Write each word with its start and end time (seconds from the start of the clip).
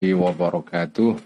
wabarakatuh. 0.00 1.20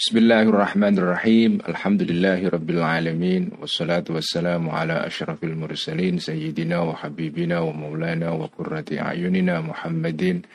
Bismillahirrahmanirrahim. 0.00 1.60
Alhamdulillahi 1.60 2.48
rabbil 2.48 2.80
alamin. 2.80 3.52
Wassalatu 3.60 4.16
wassalamu 4.16 4.72
ala 4.72 5.04
ashrafil 5.04 5.52
mursalin 5.52 6.16
sayyidina 6.16 6.80
wa 6.80 6.96
habibina 6.96 7.60
wa 7.60 7.76
maulana 7.76 8.32
wa 8.32 8.48
qurrati 8.48 8.96
a'yunina 8.96 9.60
Muhammadin 9.60 10.48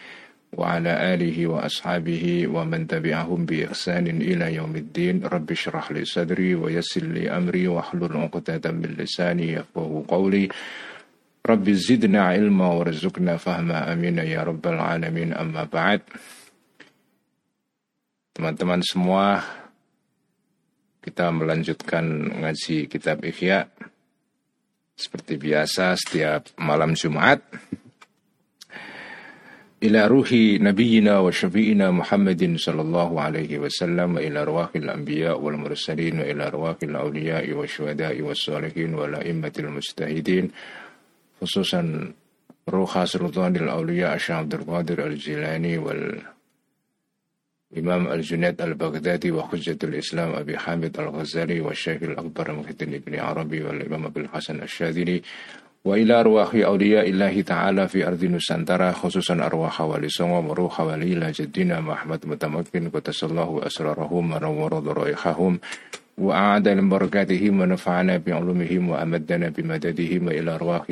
wa 0.57 0.73
ala 0.73 0.97
alihi 1.13 1.53
wa 1.53 1.61
ashabihi 1.69 2.49
wa 2.49 2.65
man 2.65 2.89
tabi'ahum 2.89 3.45
bi 3.45 3.61
ihsanin 3.61 4.25
ila 4.25 4.49
yaumiddin. 4.49 5.21
Rabbi 5.21 5.53
shrah 5.53 5.85
li 5.93 6.01
sadri 6.01 6.57
wa 6.57 6.65
yassir 6.65 7.05
li 7.05 7.29
amri 7.29 7.69
wa 7.69 7.85
hlul 7.93 8.25
'uqdatam 8.25 8.81
Rabbi 11.45 11.77
zidna 11.77 12.33
ilma 12.33 12.73
warzuqna 12.73 13.37
fahma 13.37 13.85
amin 13.85 14.17
ya 14.25 14.41
rabbal 14.41 14.81
alamin. 14.81 15.29
Amma 15.29 15.69
ba'd. 15.69 16.01
Teman-teman 18.33 18.81
semua 18.81 19.45
kita 21.05 21.29
melanjutkan 21.29 22.33
ngaji 22.41 22.89
kitab 22.89 23.21
Ihya. 23.21 23.69
Seperti 24.97 25.37
biasa 25.37 25.93
setiap 25.93 26.49
malam 26.57 26.97
Jumat 26.97 27.45
ila 29.85 30.09
ruhi 30.09 30.57
nabiyina 30.57 31.21
wa 31.21 31.29
syafi'ina 31.29 31.93
Muhammadin 31.93 32.57
sallallahu 32.57 33.21
alaihi 33.21 33.61
wasallam 33.61 34.17
wa 34.17 34.23
ila 34.23 34.41
ruwahil 34.41 34.89
anbiya 34.89 35.37
wal 35.37 35.61
mursalin 35.61 36.23
wa 36.23 36.25
ila 36.25 36.49
ruwahil 36.49 36.95
awliya 36.95 37.45
wa 37.53 37.67
syuhada'i 37.69 38.25
was 38.25 38.41
salihin 38.41 38.97
wa 38.97 39.05
la'immatil 39.05 39.69
mustahidin 39.69 40.49
khususan 41.45 42.09
Ruha 42.65 43.05
Sultanil 43.05 43.69
Aulia 43.69 44.17
Asyam 44.17 44.49
Abdul 44.49 44.65
Qadir 44.65 44.97
Al-Jilani 45.05 45.77
wal 45.77 46.17
Imam 47.77 48.09
Al-Junaid 48.09 48.57
Al-Baghdadi 48.57 49.29
wa 49.29 49.45
Hujjatul 49.45 49.93
Islam 49.93 50.33
Abi 50.33 50.57
Hamid 50.57 50.97
Al-Ghazali 50.97 51.61
wa 51.61 51.69
Syekh 51.69 52.01
Al-Akbar 52.09 52.57
Muhyiddin 52.57 52.97
Ibn 52.97 53.13
Arabi 53.21 53.61
wal 53.61 53.77
Imam 53.77 54.09
Abil 54.09 54.25
Hasan 54.33 54.65
Al-Syadili 54.65 55.21
wa 55.85 55.93
ila 55.93 56.25
arwahi 56.25 56.65
awliya 56.65 57.05
illahi 57.05 57.45
ta'ala 57.45 57.85
fi 57.85 58.01
ardi 58.01 58.25
Nusantara 58.33 58.89
khususan 58.89 59.37
arwah 59.45 59.77
wali 59.85 60.09
songo 60.09 60.41
wa 60.41 60.81
wali 60.89 61.13
ila 61.13 61.29
jaddina 61.29 61.77
Muhammad 61.85 62.25
Mutamakin 62.25 62.89
qatasallahu 62.89 63.61
asrarahum 63.61 64.33
wa 64.33 64.41
nawwara 64.41 64.81
dharaihahum 64.81 65.61
وأعاد 66.18 66.68
من 66.68 66.88
بركاتهم 66.88 67.60
ونفعنا 67.60 68.16
بعلومهم 68.16 68.88
وأمدنا 68.88 69.48
بمددهم 69.48 70.26
وإلى 70.26 70.54
أرواح 70.54 70.84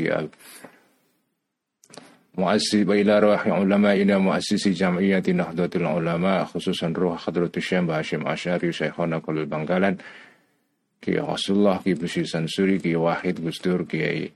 مؤسس 2.39 2.75
وإلى 2.75 3.19
أرواح 3.19 3.49
علمائنا 3.49 4.19
مؤسسي 4.19 4.71
جمعية 4.71 5.23
نهضة 5.29 5.71
العلماء 5.77 6.45
خصوصا 6.45 6.89
روح 6.97 7.27
حضرة 7.27 7.53
الشيخ 7.57 7.91
هاشم 7.91 8.27
أشعري 8.27 8.73
شيخنا 8.73 9.19
كل 9.19 9.39
البنغالان 9.39 9.97
كي 11.01 11.19
رسول 11.19 11.57
الله 11.57 11.79
كي 11.85 11.95
بشي 11.95 12.25
سنسوري 12.25 12.79
كي 12.79 12.97
واحد 12.97 13.47
قصدور 13.47 13.83
كي 13.83 14.31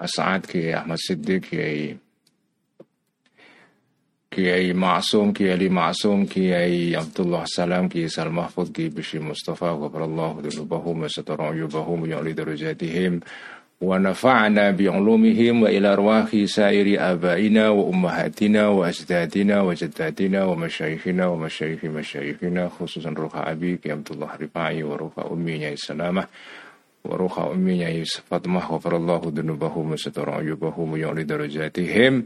أسعد 0.00 0.46
كي 0.46 0.76
أحمد 0.76 0.96
صديق 0.96 1.40
كي 1.40 1.56
Kiai 1.56 1.96
Ma'sum, 1.96 1.96
Kiai 1.96 1.96
Ali 1.96 1.96
Ma'sum, 1.96 1.96
Kiai 1.96 2.03
كياي 4.35 4.73
معصوم 4.73 5.33
كياي 5.33 5.55
لي 5.57 5.69
معصوم 5.69 6.25
كياي 6.25 6.95
عبد 6.95 7.19
الله 7.19 7.43
السلام 7.43 7.87
كياي 7.87 8.07
سال 8.07 8.29
محفوظ 8.31 8.71
كياي 8.71 8.89
بشي 8.89 9.19
مصطفى 9.19 9.65
غفر 9.65 10.05
الله 10.05 10.41
ذنوبهم 10.43 11.01
وستر 11.03 11.41
عيوبهم 11.41 12.05
يعلي 12.05 12.33
درجاتهم 12.33 13.19
ونفعنا 13.81 14.71
بعلومهم 14.71 15.61
وإلى 15.63 15.93
أرواح 15.93 16.29
سائر 16.45 16.87
آبائنا 17.11 17.69
وأمهاتنا 17.69 18.67
وأجدادنا 18.67 19.61
وجداتنا 19.61 20.45
ومشايخنا 20.45 21.27
ومشايخ 21.27 21.85
مشايخنا 21.85 22.69
خصوصا 22.69 23.09
روح 23.09 23.35
أبي 23.35 23.79
عبد 23.85 24.09
الله 24.11 24.29
رفاعي 24.41 24.83
وروح 24.83 25.11
أمي 25.31 25.51
يا 25.51 25.73
السلامة 25.73 26.27
وروح 27.05 27.39
أمي 27.39 27.77
يا 27.79 28.03
فاطمة 28.03 28.59
غفر 28.59 28.95
الله 28.95 29.21
ذنوبهم 29.35 29.91
وستر 29.91 30.29
عيوبهم 30.29 30.91
ويعلي 30.91 31.23
درجاتهم 31.23 32.25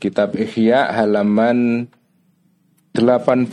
Kitab 0.00 0.32
Ihya 0.32 0.88
halaman 0.96 1.84
80 2.96 3.52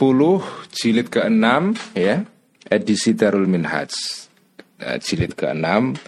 jilid 0.71 1.11
ke-6 1.11 1.45
ya, 1.93 2.23
edisi 2.71 3.11
Darul 3.11 3.51
Minhaj. 3.51 3.91
Eh, 4.79 4.97
jilid 5.03 5.35
ke-6 5.35 5.99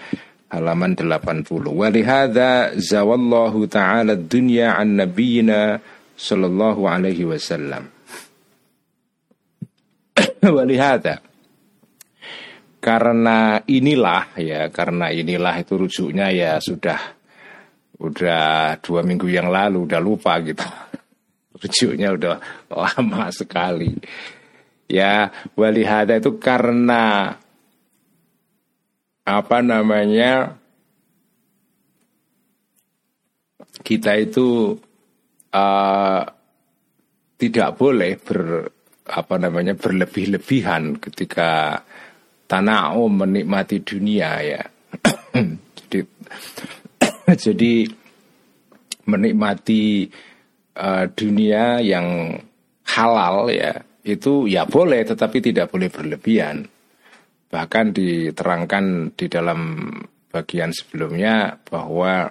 halaman 0.50 0.96
80. 0.96 1.44
Walihada 1.76 2.72
zawallahu 2.74 3.68
ta'ala 3.68 4.16
dunya 4.16 4.80
an 4.80 4.96
nabiyina 4.98 5.84
sallallahu 6.16 6.88
alaihi 6.88 7.28
wasallam. 7.28 7.92
Walihada 10.56 11.20
karena 12.80 13.60
inilah 13.68 14.40
ya 14.40 14.72
karena 14.72 15.12
inilah 15.12 15.52
itu 15.60 15.76
rujuknya 15.76 16.32
ya 16.32 16.64
sudah 16.64 17.19
udah 18.00 18.80
dua 18.80 19.04
minggu 19.04 19.28
yang 19.28 19.52
lalu 19.52 19.84
udah 19.86 20.00
lupa 20.00 20.40
gitu. 20.40 20.64
Rujuknya 21.60 22.16
udah 22.16 22.36
lama 22.72 23.28
sekali. 23.40 23.92
Ya 24.90 25.30
walihada 25.54 26.18
itu 26.18 26.40
karena 26.42 27.36
apa 29.30 29.58
namanya 29.62 30.58
kita 33.86 34.18
itu 34.18 34.74
uh, 35.54 36.22
tidak 37.38 37.70
boleh 37.78 38.18
ber 38.18 38.42
apa 39.10 39.36
namanya 39.42 39.74
berlebih-lebihan 39.74 40.98
ketika 41.02 41.82
tanah 42.50 42.98
menikmati 42.98 43.82
dunia 43.86 44.32
ya. 44.42 44.64
Jadi 45.78 46.00
Jadi 47.46 47.86
menikmati 49.06 50.10
uh, 50.78 51.06
dunia 51.14 51.82
yang 51.82 52.38
halal 52.90 53.50
ya 53.54 53.74
itu 54.06 54.50
ya 54.50 54.66
boleh 54.66 55.06
tetapi 55.06 55.38
tidak 55.44 55.70
boleh 55.70 55.90
berlebihan. 55.94 56.66
Bahkan 57.50 57.86
diterangkan 57.94 59.14
di 59.18 59.26
dalam 59.26 59.90
bagian 60.30 60.70
sebelumnya 60.70 61.58
bahwa 61.66 62.30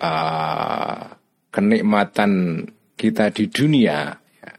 uh, 0.00 1.00
kenikmatan 1.48 2.32
kita 3.00 3.32
di 3.32 3.48
dunia 3.48 4.12
ya, 4.12 4.52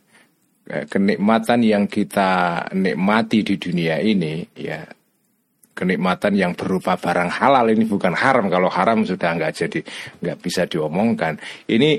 kenikmatan 0.89 1.61
yang 1.61 1.85
kita 1.85 2.65
nikmati 2.73 3.45
di 3.45 3.55
dunia 3.61 4.01
ini 4.01 4.41
ya 4.57 4.81
kenikmatan 5.71 6.33
yang 6.35 6.53
berupa 6.53 6.99
barang 6.99 7.31
halal. 7.31 7.71
Ini 7.71 7.85
bukan 7.87 8.13
haram. 8.13 8.47
Kalau 8.51 8.69
haram 8.69 9.03
sudah 9.07 9.33
nggak 9.35 9.53
jadi 9.55 9.79
nggak 10.21 10.37
bisa 10.39 10.67
diomongkan. 10.67 11.39
Ini 11.67 11.91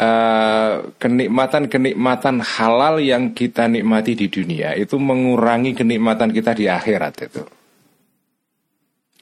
uh, 0.00 0.72
kenikmatan-kenikmatan 0.96 2.40
halal 2.40 2.98
yang 3.02 3.36
kita 3.36 3.68
nikmati 3.68 4.16
di 4.16 4.26
dunia 4.32 4.72
itu 4.74 4.96
mengurangi 4.96 5.76
kenikmatan 5.76 6.32
kita 6.32 6.56
di 6.56 6.66
akhirat 6.66 7.14
itu. 7.28 7.42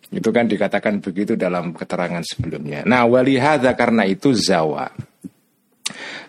Itu 0.09 0.33
kan 0.33 0.49
dikatakan 0.49 1.05
begitu 1.05 1.37
dalam 1.37 1.77
keterangan 1.77 2.25
sebelumnya. 2.25 2.81
Nah 2.89 3.05
walihada 3.05 3.77
karena 3.77 4.09
itu 4.09 4.33
zawa. 4.33 4.89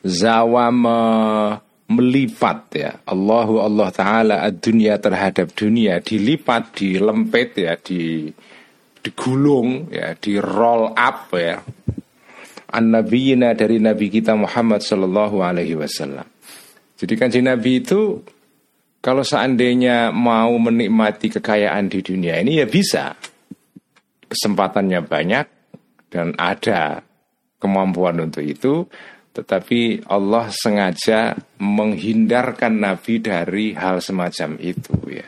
Zawa 0.04 0.68
me 0.72 1.00
melipat 1.90 2.60
ya. 2.78 2.92
Allahu 3.10 3.66
Allah 3.66 3.90
Ta'ala 3.90 4.38
dunia 4.54 5.02
terhadap 5.02 5.52
dunia 5.58 5.98
dilipat, 6.00 6.78
dilempet 6.78 7.50
ya, 7.58 7.74
di 7.76 8.30
digulung 9.02 9.90
ya, 9.90 10.14
di 10.14 10.38
roll 10.38 10.94
up 10.94 11.34
ya. 11.34 11.58
An 12.70 12.94
nabiyina 12.94 13.58
dari 13.58 13.82
nabi 13.82 14.14
kita 14.14 14.38
Muhammad 14.38 14.86
Sallallahu 14.86 15.42
Alaihi 15.42 15.74
Wasallam. 15.74 16.30
Jadi 17.00 17.14
kan 17.18 17.34
si 17.34 17.42
nabi 17.42 17.82
itu 17.82 18.22
kalau 19.02 19.26
seandainya 19.26 20.14
mau 20.14 20.54
menikmati 20.60 21.34
kekayaan 21.34 21.90
di 21.90 22.06
dunia 22.06 22.38
ini 22.38 22.62
ya 22.62 22.68
bisa, 22.70 23.16
kesempatannya 24.30 25.02
banyak 25.08 25.46
dan 26.12 26.38
ada 26.38 27.02
kemampuan 27.58 28.20
untuk 28.20 28.44
itu, 28.46 28.86
tetapi 29.40 30.04
Allah 30.12 30.52
sengaja 30.52 31.32
menghindarkan 31.64 32.76
Nabi 32.76 33.24
dari 33.24 33.72
hal 33.72 34.04
semacam 34.04 34.60
itu 34.60 34.96
ya. 35.08 35.28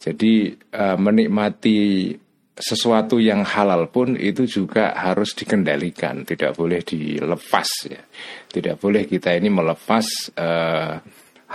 Jadi 0.00 0.52
uh, 0.72 0.96
menikmati 0.96 2.12
sesuatu 2.56 3.20
yang 3.20 3.44
halal 3.44 3.92
pun 3.92 4.16
itu 4.16 4.48
juga 4.48 4.96
harus 4.96 5.36
dikendalikan, 5.36 6.24
tidak 6.24 6.56
boleh 6.56 6.80
dilepas 6.80 7.68
ya. 7.84 8.00
Tidak 8.48 8.80
boleh 8.80 9.04
kita 9.04 9.36
ini 9.36 9.52
melepas 9.52 10.06
uh, 10.40 10.94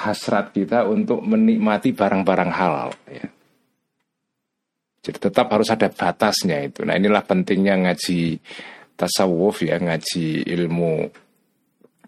hasrat 0.06 0.54
kita 0.54 0.86
untuk 0.86 1.26
menikmati 1.26 1.98
barang-barang 1.98 2.52
halal 2.54 2.90
ya. 3.10 3.26
Jadi 5.00 5.18
tetap 5.26 5.50
harus 5.50 5.72
ada 5.74 5.90
batasnya 5.90 6.70
itu. 6.70 6.86
Nah 6.86 6.94
inilah 6.94 7.24
pentingnya 7.26 7.82
ngaji 7.82 8.38
tasawuf 9.00 9.64
ya, 9.64 9.80
ngaji 9.80 10.44
ilmu 10.44 11.08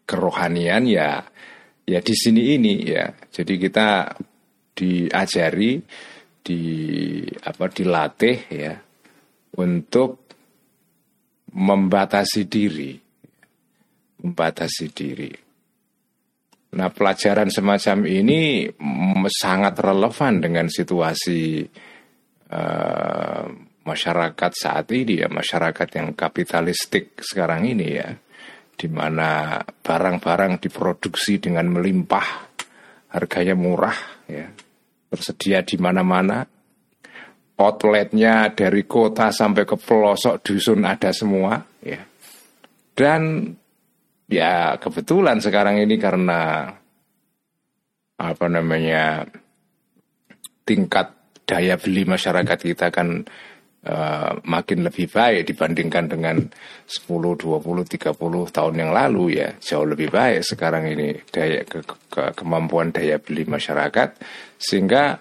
kerohanian 0.03 0.83
ya, 0.91 1.23
ya 1.87 1.99
di 2.03 2.11
sini 2.11 2.59
ini 2.59 2.83
ya. 2.83 3.15
Jadi 3.31 3.55
kita 3.55 4.11
diajari 4.75 5.79
di 6.41 6.63
apa 7.45 7.69
dilatih 7.69 8.37
ya 8.49 8.73
untuk 9.61 10.25
membatasi 11.53 12.41
diri 12.49 12.97
membatasi 14.25 14.85
diri 14.89 15.31
nah 16.71 16.87
pelajaran 16.87 17.51
semacam 17.51 18.07
ini 18.07 18.63
sangat 19.27 19.75
relevan 19.83 20.39
dengan 20.39 20.71
situasi 20.71 21.67
uh, 22.47 23.45
masyarakat 23.81 24.51
saat 24.53 24.87
ini 24.93 25.25
ya 25.25 25.27
masyarakat 25.31 25.87
yang 25.97 26.13
kapitalistik 26.13 27.17
sekarang 27.21 27.65
ini 27.65 27.87
ya 27.97 28.09
di 28.77 28.87
mana 28.89 29.61
barang-barang 29.61 30.61
diproduksi 30.61 31.37
dengan 31.37 31.69
melimpah 31.69 32.27
harganya 33.13 33.53
murah 33.53 33.97
ya 34.29 34.49
tersedia 35.11 35.59
di 35.67 35.75
mana-mana. 35.75 36.47
Outletnya 37.61 38.55
dari 38.57 38.87
kota 38.89 39.29
sampai 39.29 39.69
ke 39.69 39.77
pelosok 39.77 40.41
dusun 40.41 40.81
ada 40.81 41.13
semua, 41.13 41.61
ya. 41.83 42.01
Dan 42.95 43.53
ya 44.25 44.79
kebetulan 44.81 45.37
sekarang 45.43 45.77
ini 45.77 45.99
karena 46.01 46.73
apa 48.17 48.45
namanya 48.49 49.29
tingkat 50.65 51.13
daya 51.45 51.77
beli 51.77 52.07
masyarakat 52.07 52.57
kita 52.57 52.89
kan 52.89 53.29
uh, 53.87 54.37
makin 54.45 54.85
lebih 54.85 55.09
baik 55.09 55.49
dibandingkan 55.49 56.05
dengan 56.11 56.37
10, 56.41 57.07
20, 57.07 57.41
30 57.41 58.55
tahun 58.55 58.75
yang 58.77 58.91
lalu 58.93 59.41
ya 59.41 59.55
jauh 59.57 59.87
lebih 59.87 60.13
baik 60.13 60.45
sekarang 60.45 60.89
ini 60.91 61.17
daya 61.29 61.65
ke, 61.65 61.81
ke, 61.85 62.35
kemampuan 62.37 62.93
daya 62.93 63.17
beli 63.17 63.47
masyarakat 63.47 64.09
sehingga 64.61 65.17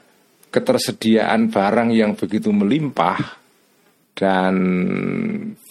ketersediaan 0.50 1.48
barang 1.48 1.90
yang 1.94 2.18
begitu 2.18 2.50
melimpah 2.50 3.38
dan 4.18 4.54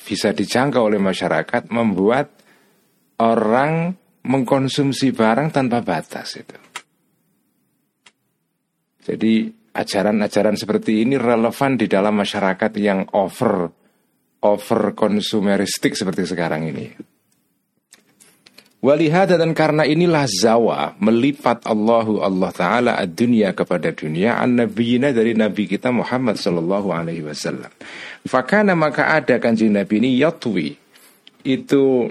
bisa 0.08 0.34
dijangkau 0.34 0.90
oleh 0.90 0.98
masyarakat 0.98 1.70
membuat 1.70 2.32
orang 3.20 3.94
mengkonsumsi 4.26 5.12
barang 5.14 5.52
tanpa 5.52 5.84
batas 5.84 6.40
itu. 6.40 6.69
Jadi 9.10 9.50
ajaran-ajaran 9.74 10.54
seperti 10.54 11.02
ini 11.02 11.18
relevan 11.18 11.80
di 11.80 11.90
dalam 11.90 12.14
masyarakat 12.18 12.72
yang 12.78 13.10
over 13.18 13.70
over 14.40 14.82
konsumeristik 14.96 15.98
seperti 15.98 16.30
sekarang 16.30 16.70
ini. 16.70 16.86
Walihada 18.80 19.36
dan 19.36 19.52
karena 19.52 19.84
inilah 19.84 20.24
zawa 20.24 20.96
melipat 21.04 21.68
Allahu 21.68 22.24
Allah 22.24 22.52
Taala 22.56 22.94
dunia 23.04 23.52
kepada 23.52 23.92
dunia 23.92 24.40
an 24.40 24.56
nabiyina 24.56 25.12
dari 25.12 25.36
nabi 25.36 25.68
kita 25.68 25.92
Muhammad 25.92 26.40
Sallallahu 26.40 26.88
Alaihi 26.96 27.28
Wasallam. 27.28 27.68
Fakana 28.24 28.80
maka 28.80 29.12
ada 29.12 29.36
kanji 29.36 29.68
nabi 29.68 30.00
ini 30.00 30.16
yatwi 30.16 30.80
itu 31.44 32.08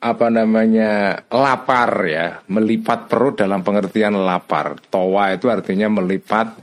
apa 0.00 0.26
namanya 0.32 1.24
lapar 1.28 1.92
ya. 2.08 2.26
Melipat 2.48 3.06
perut 3.06 3.44
dalam 3.44 3.60
pengertian 3.60 4.16
lapar. 4.16 4.80
Towa 4.88 5.36
itu 5.36 5.52
artinya 5.52 5.92
melipat. 5.92 6.56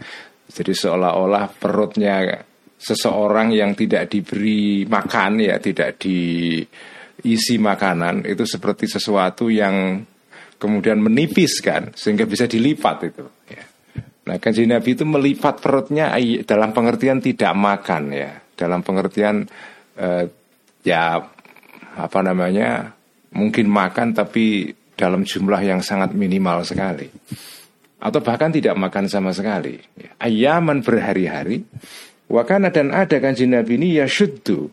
Jadi 0.50 0.74
seolah-olah 0.74 1.54
perutnya 1.54 2.26
seseorang 2.78 3.54
yang 3.54 3.74
tidak 3.78 4.10
diberi 4.10 4.86
makan 4.90 5.38
ya 5.38 5.62
tidak 5.62 6.02
diisi 6.02 7.62
makanan. 7.62 8.26
Itu 8.26 8.50
seperti 8.50 8.90
sesuatu 8.90 9.54
yang 9.54 10.02
kemudian 10.58 10.98
menipis 10.98 11.62
kan 11.62 11.94
sehingga 11.94 12.26
bisa 12.26 12.50
dilipat 12.50 12.98
itu. 13.06 13.26
Ya. 13.54 13.64
nah 14.28 14.36
kan 14.42 14.52
Nabi 14.52 14.98
itu 14.98 15.06
melipat 15.06 15.62
perutnya 15.62 16.12
dalam 16.42 16.74
pengertian 16.74 17.22
tidak 17.22 17.54
makan 17.54 18.04
ya. 18.10 18.34
Dalam 18.58 18.82
pengertian 18.82 19.46
eh, 19.94 20.26
ya 20.82 21.22
apa 21.98 22.20
namanya 22.26 22.97
mungkin 23.38 23.70
makan 23.70 24.18
tapi 24.18 24.74
dalam 24.98 25.22
jumlah 25.22 25.62
yang 25.62 25.86
sangat 25.86 26.18
minimal 26.18 26.66
sekali. 26.66 27.06
Atau 28.02 28.26
bahkan 28.26 28.50
tidak 28.50 28.74
makan 28.74 29.06
sama 29.06 29.30
sekali. 29.30 29.78
Ayaman 30.18 30.82
berhari-hari. 30.82 31.62
Wakana 32.28 32.74
dan 32.74 32.92
ada 32.92 33.22
kanji 33.24 33.48
nabi 33.48 33.80
ini 33.80 34.02
ya 34.02 34.10
syuddu 34.10 34.68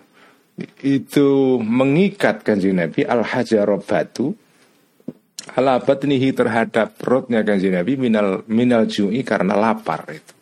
itu 0.82 1.58
mengikat 1.62 2.42
kanji 2.46 2.74
nabi 2.74 3.06
al 3.06 3.22
hajarob 3.22 3.82
batu 3.86 4.34
ala 5.54 5.78
batnihi 5.78 6.34
terhadap 6.34 6.98
perutnya 6.98 7.46
kanji 7.46 7.70
nabi 7.70 7.94
minal 7.94 8.42
minal 8.50 8.90
ju'i 8.90 9.22
karena 9.22 9.54
lapar 9.54 10.02
itu. 10.10 10.34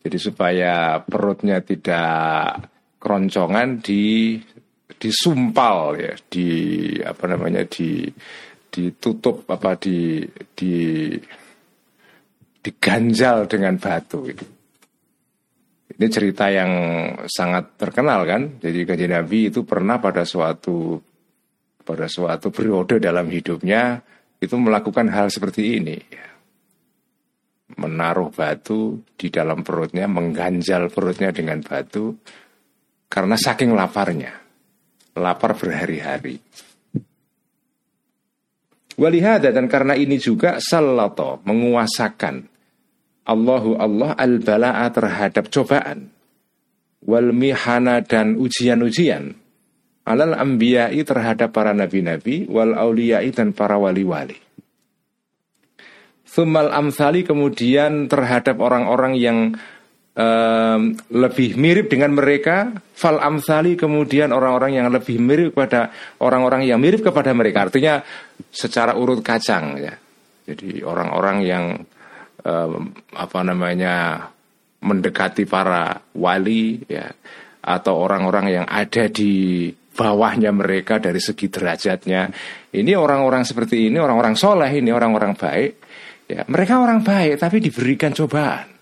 Jadi 0.00 0.16
supaya 0.16 1.04
perutnya 1.04 1.60
tidak 1.60 2.72
keroncongan 2.96 3.84
di 3.84 4.36
disumpal 5.00 5.96
ya 5.96 6.12
di 6.28 6.48
apa 7.00 7.24
namanya 7.24 7.64
di 7.64 8.04
ditutup 8.68 9.48
apa 9.48 9.74
di 9.80 10.20
di 10.52 11.08
diganjal 12.60 13.48
dengan 13.48 13.80
batu. 13.80 14.28
Ini 15.90 16.06
cerita 16.06 16.52
yang 16.52 16.72
sangat 17.24 17.80
terkenal 17.80 18.28
kan. 18.28 18.60
Jadi 18.60 18.84
kajian 18.84 19.16
Nabi 19.16 19.48
itu 19.48 19.64
pernah 19.64 19.96
pada 19.96 20.28
suatu 20.28 21.00
pada 21.80 22.06
suatu 22.06 22.52
periode 22.52 23.00
dalam 23.00 23.26
hidupnya 23.32 24.04
itu 24.36 24.54
melakukan 24.60 25.08
hal 25.08 25.32
seperti 25.32 25.80
ini. 25.80 25.98
Menaruh 27.80 28.28
batu 28.28 29.00
di 29.16 29.32
dalam 29.32 29.64
perutnya, 29.64 30.04
mengganjal 30.04 30.92
perutnya 30.92 31.32
dengan 31.32 31.64
batu 31.64 32.12
karena 33.08 33.34
saking 33.40 33.72
laparnya 33.72 34.49
lapar 35.16 35.56
berhari-hari. 35.58 36.38
Walihada 39.00 39.48
dan 39.48 39.64
karena 39.64 39.96
ini 39.96 40.20
juga 40.20 40.60
salato 40.60 41.40
menguasakan 41.48 42.44
Allahu 43.24 43.80
Allah 43.80 44.12
al-bala'a 44.12 44.92
terhadap 44.92 45.48
cobaan 45.48 46.12
wal 47.00 47.32
mihana 47.32 48.04
dan 48.04 48.36
ujian-ujian 48.36 49.40
alal 50.04 50.36
ambiyai 50.36 51.00
terhadap 51.06 51.54
para 51.54 51.72
nabi-nabi 51.72 52.50
wal 52.50 52.76
auliyai 52.76 53.30
dan 53.32 53.54
para 53.54 53.78
wali-wali. 53.78 54.36
Thumal 56.30 56.70
amsali 56.70 57.26
kemudian 57.26 58.06
terhadap 58.06 58.62
orang-orang 58.62 59.18
yang 59.18 59.38
um, 60.20 60.80
lebih 61.10 61.56
mirip 61.56 61.88
dengan 61.88 62.12
mereka. 62.12 62.70
Fal 62.92 63.16
amsali 63.16 63.80
kemudian 63.80 64.28
orang-orang 64.30 64.76
yang 64.76 64.92
lebih 64.92 65.16
mirip 65.16 65.56
kepada 65.56 65.88
orang-orang 66.20 66.68
yang 66.68 66.76
mirip 66.76 67.00
kepada 67.00 67.32
mereka. 67.32 67.70
Artinya 67.70 68.04
secara 68.52 68.92
urut 68.96 69.24
kacang 69.24 69.80
ya. 69.80 69.94
Jadi 70.44 70.84
orang-orang 70.84 71.36
yang 71.46 71.64
um, 72.44 72.92
apa 73.16 73.40
namanya 73.40 74.28
mendekati 74.80 75.44
para 75.44 76.00
wali 76.16 76.80
ya 76.88 77.08
atau 77.60 78.00
orang-orang 78.00 78.60
yang 78.60 78.66
ada 78.68 79.08
di 79.12 79.68
bawahnya 79.68 80.48
mereka 80.52 80.96
dari 81.00 81.20
segi 81.20 81.48
derajatnya. 81.48 82.28
Ini 82.72 82.92
orang-orang 82.96 83.44
seperti 83.44 83.88
ini 83.88 84.00
orang-orang 84.00 84.36
soleh 84.36 84.68
ini 84.72 84.92
orang-orang 84.92 85.36
baik. 85.36 85.72
Ya 86.30 86.44
mereka 86.46 86.78
orang 86.78 87.02
baik 87.02 87.42
tapi 87.42 87.58
diberikan 87.58 88.14
cobaan 88.14 88.79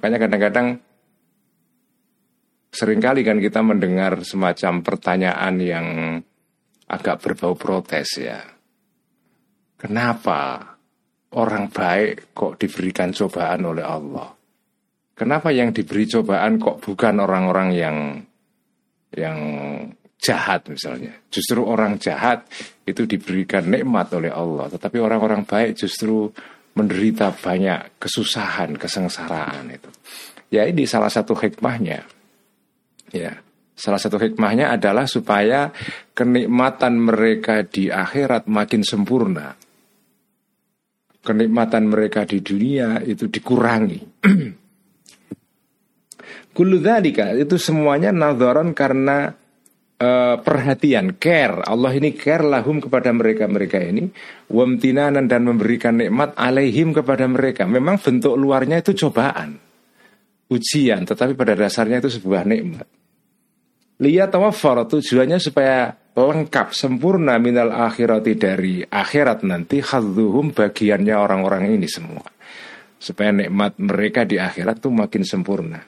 Makanya 0.00 0.18
kadang-kadang 0.24 0.66
sering 2.72 3.04
kali 3.04 3.20
kan 3.20 3.36
kita 3.36 3.60
mendengar 3.60 4.24
semacam 4.24 4.80
pertanyaan 4.80 5.54
yang 5.60 5.86
agak 6.88 7.20
berbau 7.20 7.52
protes 7.52 8.16
ya. 8.16 8.40
Kenapa 9.76 10.72
orang 11.36 11.68
baik 11.68 12.32
kok 12.32 12.56
diberikan 12.56 13.12
cobaan 13.12 13.60
oleh 13.68 13.84
Allah? 13.84 14.40
kenapa 15.20 15.52
yang 15.52 15.76
diberi 15.76 16.08
cobaan 16.08 16.56
kok 16.56 16.80
bukan 16.80 17.20
orang-orang 17.20 17.76
yang 17.76 17.96
yang 19.12 19.38
jahat 20.16 20.64
misalnya. 20.72 21.12
Justru 21.28 21.60
orang 21.60 22.00
jahat 22.00 22.48
itu 22.88 23.04
diberikan 23.04 23.68
nikmat 23.68 24.08
oleh 24.16 24.32
Allah, 24.32 24.72
tetapi 24.72 24.96
orang-orang 24.96 25.44
baik 25.44 25.76
justru 25.76 26.32
menderita 26.74 27.34
banyak 27.34 27.98
kesusahan, 27.98 28.78
kesengsaraan 28.78 29.70
itu. 29.70 29.90
Ya 30.50 30.66
ini 30.66 30.86
salah 30.86 31.10
satu 31.10 31.34
hikmahnya. 31.38 32.02
Ya, 33.10 33.42
salah 33.74 33.98
satu 33.98 34.22
hikmahnya 34.22 34.70
adalah 34.70 35.10
supaya 35.10 35.74
kenikmatan 36.14 36.94
mereka 36.98 37.66
di 37.66 37.90
akhirat 37.90 38.46
makin 38.46 38.86
sempurna 38.86 39.58
kenikmatan 41.20 41.88
mereka 41.88 42.24
di 42.24 42.40
dunia 42.40 43.00
itu 43.04 43.28
dikurangi. 43.28 44.00
Kuludzalika 46.56 47.30
itu 47.36 47.56
semuanya 47.60 48.10
nadharan 48.10 48.74
karena 48.74 49.32
uh, 50.00 50.40
perhatian, 50.40 51.14
care. 51.20 51.60
Allah 51.62 51.92
ini 51.92 52.16
care 52.16 52.42
lahum 52.42 52.80
kepada 52.80 53.12
mereka-mereka 53.12 53.78
ini, 53.78 54.08
wamtinanan 54.48 55.28
dan 55.28 55.44
memberikan 55.44 56.00
nikmat 56.00 56.32
alaihim 56.34 56.96
kepada 56.96 57.28
mereka. 57.28 57.68
Memang 57.68 58.00
bentuk 58.00 58.34
luarnya 58.34 58.80
itu 58.80 58.96
cobaan, 59.06 59.60
ujian, 60.48 61.04
tetapi 61.04 61.36
pada 61.36 61.54
dasarnya 61.54 62.00
itu 62.00 62.10
sebuah 62.16 62.48
nikmat. 62.48 62.88
Lihat 64.00 64.32
tawaffar 64.32 64.88
tujuannya 64.88 65.36
supaya 65.36 65.92
lengkap 66.16 66.72
sempurna 66.72 67.36
minal 67.36 67.68
akhirati 67.68 68.32
dari 68.34 68.80
akhirat 68.80 69.44
nanti 69.44 69.84
khadzuhum 69.84 70.56
bagiannya 70.56 71.14
orang-orang 71.14 71.76
ini 71.76 71.84
semua 71.84 72.24
supaya 73.00 73.32
nikmat 73.32 73.80
mereka 73.80 74.28
di 74.28 74.36
akhirat 74.36 74.84
tuh 74.84 74.92
makin 74.92 75.24
sempurna. 75.24 75.80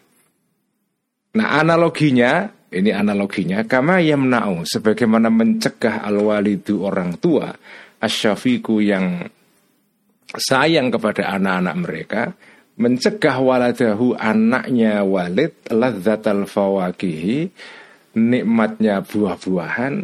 Nah 1.33 1.49
analoginya 1.61 2.49
ini 2.73 2.91
analoginya. 2.91 3.62
Kama 3.69 4.00
yamna'u 4.00 4.64
sebagaimana 4.64 5.29
mencegah 5.29 6.02
al-walidu 6.02 6.83
orang 6.83 7.21
tua 7.21 7.52
asyafiku 8.02 8.83
yang 8.83 9.29
sayang 10.33 10.88
kepada 10.88 11.29
anak-anak 11.37 11.76
mereka 11.76 12.23
mencegah 12.81 13.37
waladahu 13.37 14.17
anaknya 14.17 15.05
walid 15.05 15.52
ladzatal 15.69 16.49
fawakihi 16.49 17.52
nikmatnya 18.17 19.05
buah-buahan 19.05 19.95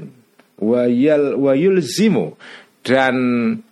wayal 0.60 1.40
wayul 1.40 1.80
zimu 1.80 2.37
dan 2.84 3.16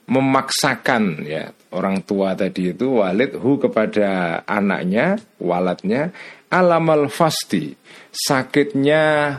memaksakan 0.08 1.24
ya 1.28 1.52
orang 1.76 2.00
tua 2.08 2.32
tadi 2.32 2.72
itu 2.72 3.04
walid 3.04 3.36
hu 3.36 3.60
kepada 3.60 4.40
anaknya 4.48 5.20
walatnya 5.36 6.16
alamal 6.48 7.12
fasti 7.12 7.76
sakitnya 8.16 9.36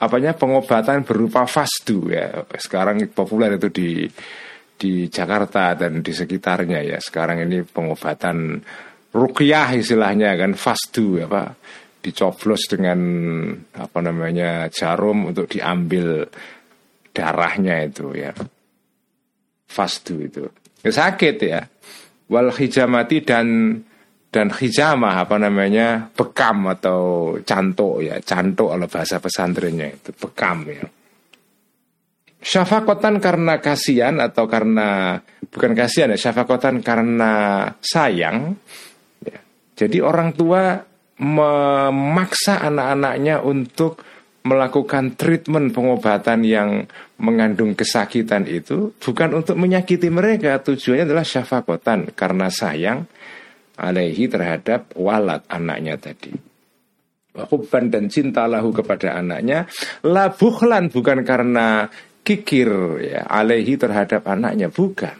apanya 0.00 0.32
pengobatan 0.32 1.04
berupa 1.04 1.44
fastu 1.44 2.08
ya. 2.08 2.46
Sekarang 2.56 3.04
populer 3.12 3.60
itu 3.60 3.68
di 3.68 3.90
di 4.80 5.12
Jakarta 5.12 5.76
dan 5.76 6.00
di 6.00 6.12
sekitarnya 6.14 6.80
ya. 6.80 6.98
Sekarang 6.98 7.44
ini 7.44 7.60
pengobatan 7.60 8.64
rukyah 9.12 9.76
istilahnya 9.76 10.34
kan 10.40 10.56
fastu 10.56 11.20
ya 11.20 11.28
pak. 11.28 11.60
Dicoblos 12.00 12.64
dengan 12.64 13.00
apa 13.76 14.00
namanya 14.00 14.72
jarum 14.72 15.28
untuk 15.28 15.52
diambil 15.52 16.24
darahnya 17.12 17.84
itu 17.84 18.16
ya. 18.16 18.32
Fastu 19.68 20.24
itu 20.24 20.48
sakit 20.88 21.36
ya. 21.44 21.60
Wal 22.32 22.48
hijamati 22.54 23.20
dan 23.20 23.76
dan 24.30 24.46
hijamah 24.54 25.26
apa 25.26 25.36
namanya 25.36 26.08
bekam 26.14 26.64
atau 26.70 27.34
cantok 27.44 28.00
ya. 28.00 28.16
Cantok 28.24 28.80
oleh 28.80 28.88
bahasa 28.88 29.20
pesantrennya 29.20 29.92
itu 29.92 30.16
bekam 30.16 30.64
ya. 30.64 30.86
Syafakotan 32.40 33.20
karena 33.20 33.60
kasihan 33.60 34.16
atau 34.16 34.48
karena 34.48 35.20
bukan 35.52 35.76
kasihan 35.76 36.08
ya 36.14 36.16
syafakotan 36.16 36.80
karena 36.80 37.66
sayang 37.84 38.56
ya. 39.20 39.36
jadi 39.76 40.00
orang 40.00 40.32
tua 40.32 40.80
memaksa 41.20 42.64
anak-anaknya 42.64 43.44
untuk 43.44 44.00
melakukan 44.40 45.20
treatment 45.20 45.76
pengobatan 45.76 46.40
yang 46.48 46.88
mengandung 47.20 47.76
kesakitan 47.76 48.48
itu 48.48 48.96
bukan 48.96 49.44
untuk 49.44 49.60
menyakiti 49.60 50.08
mereka 50.08 50.58
tujuannya 50.64 51.04
adalah 51.04 51.24
syafakotan 51.24 52.16
karena 52.16 52.48
sayang 52.48 53.04
alaihi 53.76 54.26
terhadap 54.26 54.96
walat 54.96 55.44
anaknya 55.46 56.00
tadi 56.00 56.32
hubban 57.36 57.92
dan 57.92 58.08
cinta 58.08 58.48
lahu 58.48 58.72
kepada 58.72 59.20
anaknya 59.20 59.68
labuhlan 60.02 60.88
bukan 60.88 61.22
karena 61.22 61.86
kikir 62.24 62.68
ya 63.04 63.28
alaihi 63.28 63.76
terhadap 63.76 64.24
anaknya 64.26 64.72
bukan 64.72 65.16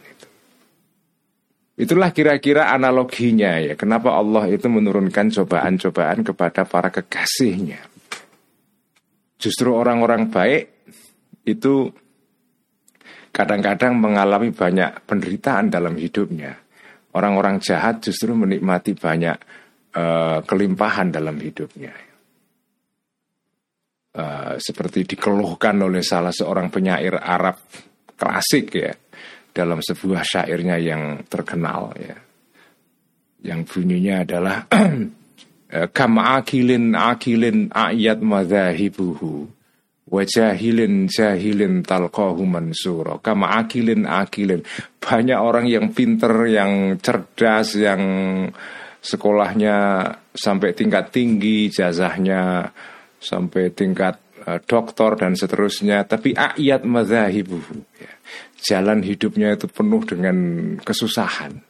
Itulah 1.81 2.13
kira-kira 2.13 2.69
analoginya 2.69 3.57
ya. 3.57 3.73
Kenapa 3.73 4.13
Allah 4.13 4.45
itu 4.53 4.69
menurunkan 4.69 5.33
cobaan-cobaan 5.33 6.21
kepada 6.21 6.61
para 6.61 6.93
kekasihnya. 6.93 7.81
Justru 9.41 9.73
orang-orang 9.73 10.29
baik 10.29 10.80
itu 11.45 11.89
kadang-kadang 13.31 13.97
mengalami 13.97 14.51
banyak 14.51 15.07
penderitaan 15.07 15.71
dalam 15.71 15.95
hidupnya. 15.97 16.53
Orang-orang 17.11 17.59
jahat 17.59 18.03
justru 18.03 18.31
menikmati 18.31 18.95
banyak 18.95 19.35
uh, 19.95 20.39
kelimpahan 20.43 21.11
dalam 21.11 21.35
hidupnya. 21.39 21.91
Uh, 24.11 24.59
seperti 24.59 25.07
dikeluhkan 25.15 25.79
oleh 25.79 26.03
salah 26.03 26.35
seorang 26.35 26.67
penyair 26.67 27.15
Arab 27.15 27.55
klasik 28.19 28.75
ya 28.75 28.91
dalam 29.55 29.79
sebuah 29.79 30.23
syairnya 30.23 30.75
yang 30.79 31.23
terkenal 31.27 31.95
ya. 31.95 32.15
Yang 33.41 33.61
bunyinya 33.73 34.15
adalah 34.21 34.57
kam 35.97 36.13
akilin 36.19 36.93
akilin 36.93 37.71
ayat 37.71 38.19
madzahibuhu 38.21 39.60
wa 40.11 40.23
jahilin 40.27 41.07
jahilin 41.07 41.87
talqahu 41.87 42.43
mansura. 42.43 43.17
Kam 43.23 43.47
akilin 43.47 44.03
akilin. 44.03 44.61
Banyak 44.99 45.39
orang 45.39 45.71
yang 45.71 45.95
pinter 45.95 46.51
yang 46.51 46.99
cerdas 46.99 47.79
yang 47.79 48.03
sekolahnya 49.01 50.05
sampai 50.35 50.75
tingkat 50.75 51.09
tinggi 51.09 51.71
jazahnya 51.71 52.69
sampai 53.17 53.71
tingkat 53.71 54.19
uh, 54.43 54.59
doktor 54.59 55.15
dan 55.15 55.39
seterusnya. 55.39 56.03
Tapi 56.03 56.35
ayat 56.35 56.83
madzahibuhu 56.83 57.79
ya. 57.95 58.11
Jalan 58.61 59.01
hidupnya 59.01 59.57
itu 59.57 59.65
penuh 59.71 60.05
dengan 60.05 60.37
kesusahan. 60.83 61.63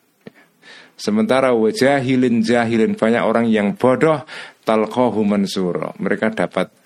Sementara 0.97 1.55
wajahilin 1.55 2.43
jahilin. 2.43 2.99
Banyak 2.99 3.23
orang 3.23 3.47
yang 3.47 3.79
bodoh 3.79 4.27
talqahu 4.67 5.23
mansura. 5.23 5.95
Mereka 5.97 6.35
dapat 6.35 6.80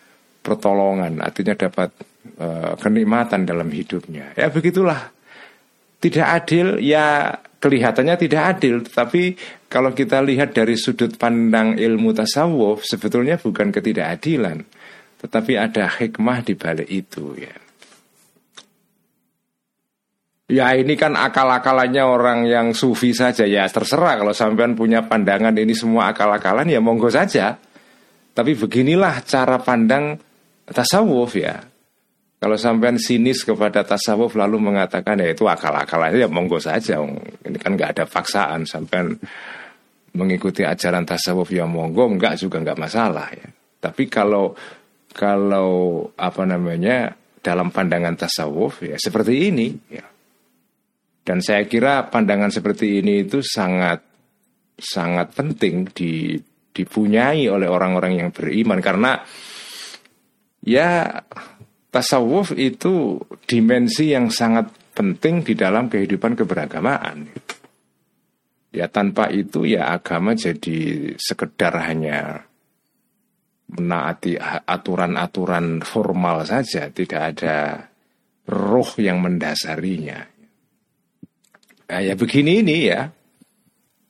pertolongan, 0.45 1.17
artinya 1.25 1.57
dapat 1.57 1.89
uh, 2.37 2.77
kenikmatan 2.77 3.49
dalam 3.49 3.73
hidupnya. 3.73 4.37
Ya 4.37 4.53
begitulah. 4.53 5.09
Tidak 5.97 6.21
adil 6.21 6.77
ya 6.85 7.33
kelihatannya 7.57 8.15
tidak 8.21 8.43
adil, 8.45 8.85
tapi 8.85 9.33
kalau 9.65 9.89
kita 9.97 10.21
lihat 10.21 10.53
dari 10.53 10.77
sudut 10.77 11.17
pandang 11.17 11.81
ilmu 11.81 12.13
tasawuf 12.13 12.85
sebetulnya 12.85 13.41
bukan 13.41 13.73
ketidakadilan, 13.73 14.61
tetapi 15.25 15.57
ada 15.57 15.89
hikmah 15.89 16.45
di 16.45 16.53
balik 16.53 16.85
itu 16.85 17.33
ya. 17.41 17.55
Ya 20.45 20.77
ini 20.77 20.93
kan 20.93 21.17
akal-akalannya 21.17 22.05
orang 22.05 22.45
yang 22.45 22.77
sufi 22.77 23.17
saja 23.17 23.49
ya 23.49 23.65
terserah 23.65 24.21
kalau 24.21 24.29
sampean 24.29 24.77
punya 24.77 25.01
pandangan 25.01 25.57
ini 25.57 25.73
semua 25.73 26.13
akal-akalan 26.13 26.69
ya 26.69 26.77
monggo 26.77 27.09
saja. 27.09 27.57
Tapi 28.35 28.53
beginilah 28.53 29.25
cara 29.25 29.57
pandang 29.57 30.21
tasawuf 30.69 31.37
ya. 31.37 31.61
Kalau 32.35 32.59
sampean 32.59 33.01
sinis 33.01 33.41
kepada 33.41 33.81
tasawuf 33.81 34.37
lalu 34.37 34.61
mengatakan 34.61 35.17
ya 35.17 35.33
itu 35.33 35.49
akal-akalan 35.49 36.13
ya 36.13 36.29
monggo 36.29 36.61
saja. 36.61 37.01
Ini 37.01 37.57
kan 37.57 37.73
nggak 37.73 37.97
ada 37.97 38.05
paksaan 38.05 38.69
sampean 38.69 39.17
mengikuti 40.13 40.61
ajaran 40.61 41.03
tasawuf 41.03 41.49
ya 41.51 41.65
monggo 41.65 42.05
enggak 42.05 42.37
juga 42.37 42.61
enggak 42.61 42.79
masalah 42.79 43.27
ya. 43.33 43.49
Tapi 43.81 44.05
kalau 44.11 44.53
kalau 45.15 46.05
apa 46.19 46.43
namanya 46.43 47.15
dalam 47.39 47.71
pandangan 47.71 48.17
tasawuf 48.17 48.83
ya 48.83 48.97
seperti 48.99 49.53
ini 49.53 49.67
ya 49.89 50.05
dan 51.25 51.41
saya 51.41 51.65
kira 51.65 52.05
pandangan 52.13 52.53
seperti 52.53 53.01
ini 53.01 53.25
itu 53.25 53.41
sangat 53.41 53.97
sangat 54.77 55.33
penting 55.33 55.89
di, 55.89 56.37
dipunyai 56.69 57.49
oleh 57.49 57.65
orang-orang 57.65 58.21
yang 58.21 58.29
beriman 58.29 58.77
karena 58.77 59.17
ya 60.65 61.21
tasawuf 61.93 62.51
itu 62.57 63.21
dimensi 63.47 64.11
yang 64.11 64.27
sangat 64.27 64.67
penting 64.91 65.45
di 65.45 65.53
dalam 65.55 65.87
kehidupan 65.87 66.35
keberagamaan. 66.35 67.31
Ya 68.75 68.91
tanpa 68.91 69.31
itu 69.31 69.63
ya 69.63 69.95
agama 69.95 70.35
jadi 70.35 71.13
sekedar 71.15 71.79
hanya 71.79 72.43
menaati 73.71 74.35
aturan-aturan 74.67 75.79
formal 75.79 76.43
saja, 76.43 76.91
tidak 76.91 77.21
ada 77.35 77.87
roh 78.51 78.91
yang 78.99 79.23
mendasarinya. 79.23 80.19
Nah, 81.85 82.01
ya 82.01 82.13
begini 82.19 82.65
ini 82.65 82.77
ya. 82.91 83.07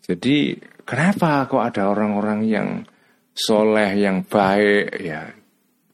Jadi 0.06 0.58
kenapa 0.82 1.46
kok 1.46 1.62
ada 1.62 1.90
orang-orang 1.94 2.42
yang 2.50 2.70
soleh, 3.38 3.94
yang 4.00 4.26
baik, 4.26 4.98
ya 5.02 5.30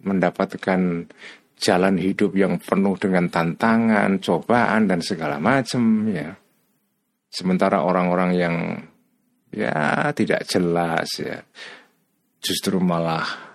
mendapatkan 0.02 1.08
jalan 1.62 1.96
hidup 2.02 2.34
yang 2.34 2.58
penuh 2.58 2.98
dengan 2.98 3.30
tantangan, 3.30 4.18
cobaan 4.18 4.90
dan 4.90 5.00
segala 5.06 5.38
macam 5.38 6.10
ya. 6.10 6.34
Sementara 7.32 7.86
orang-orang 7.86 8.32
yang 8.36 8.56
ya 9.52 10.10
tidak 10.16 10.48
jelas 10.48 11.08
ya 11.20 11.40
justru 12.42 12.82
malah 12.82 13.52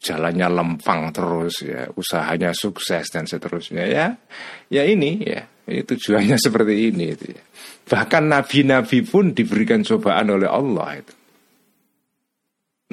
jalannya 0.00 0.48
lempang 0.48 1.12
terus 1.12 1.64
ya, 1.64 1.88
usahanya 1.96 2.52
sukses 2.56 3.08
dan 3.12 3.24
seterusnya 3.28 3.84
ya. 3.88 4.06
Ya 4.72 4.82
ini 4.84 5.20
ya, 5.24 5.44
ini 5.68 5.84
tujuannya 5.84 6.36
seperti 6.44 6.92
ini 6.92 7.04
itu 7.16 7.26
ya. 7.36 7.42
Bahkan 7.90 8.24
nabi-nabi 8.30 9.02
pun 9.04 9.36
diberikan 9.36 9.84
cobaan 9.84 10.32
oleh 10.32 10.48
Allah 10.48 11.00
itu. 11.00 11.14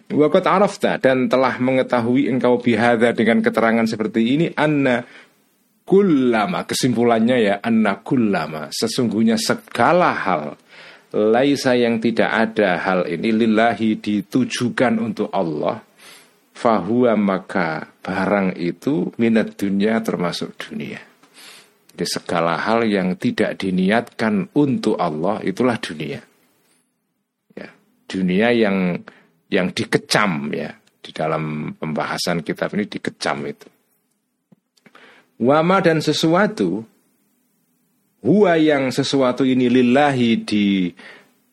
Wakat 0.07 0.47
arafta 0.47 0.95
dan 1.03 1.27
telah 1.27 1.59
mengetahui 1.59 2.31
engkau 2.31 2.63
bihada 2.63 3.11
dengan 3.11 3.43
keterangan 3.43 3.83
seperti 3.83 4.39
ini 4.39 4.47
anna 4.55 5.03
kullama. 5.83 6.63
Kesimpulannya 6.63 7.37
ya 7.43 7.55
anna 7.59 7.99
kullama. 7.99 8.71
Sesungguhnya 8.71 9.35
segala 9.35 10.15
hal 10.15 10.55
laisa 11.11 11.75
yang 11.75 11.99
tidak 11.99 12.31
ada 12.31 12.79
hal 12.79 13.03
ini 13.03 13.35
lillahi 13.35 13.99
ditujukan 13.99 14.95
untuk 14.95 15.27
Allah. 15.35 15.83
Fahuwa 16.55 17.13
maka 17.19 17.91
barang 17.99 18.55
itu 18.57 19.11
minat 19.19 19.59
dunia 19.59 19.99
termasuk 19.99 20.55
dunia. 20.55 21.03
Jadi 21.91 22.05
segala 22.07 22.57
hal 22.57 22.87
yang 22.87 23.19
tidak 23.19 23.59
diniatkan 23.59 24.55
untuk 24.55 24.95
Allah 24.97 25.43
itulah 25.43 25.77
dunia. 25.77 26.23
Ya 27.53 27.69
dunia 28.09 28.55
yang 28.55 29.03
yang 29.51 29.71
dikecam 29.71 30.51
ya. 30.51 30.71
Di 30.97 31.15
dalam 31.15 31.71
pembahasan 31.79 32.43
kitab 32.43 32.75
ini 32.75 32.83
dikecam 32.83 33.47
itu. 33.47 33.67
Wama 35.39 35.79
dan 35.79 36.03
sesuatu 36.03 36.83
Huwa 38.17 38.57
yang 38.57 38.89
sesuatu 38.89 39.45
ini 39.45 39.69
lillahi 39.69 40.41
di, 40.41 40.89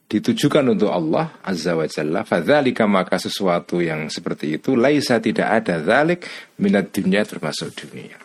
ditujukan 0.09 0.73
untuk 0.73 0.89
Allah 0.89 1.37
Azza 1.45 1.77
wa 1.77 1.85
Jalla 1.85 2.25
Fadzalika 2.25 2.89
maka 2.89 3.21
sesuatu 3.21 3.85
yang 3.85 4.09
seperti 4.09 4.57
itu 4.57 4.73
Laisa 4.73 5.21
tidak 5.21 5.61
ada 5.61 5.85
zalik 5.85 6.25
minat 6.57 6.89
dunia 6.89 7.23
termasuk 7.29 7.77
dunia. 7.77 8.17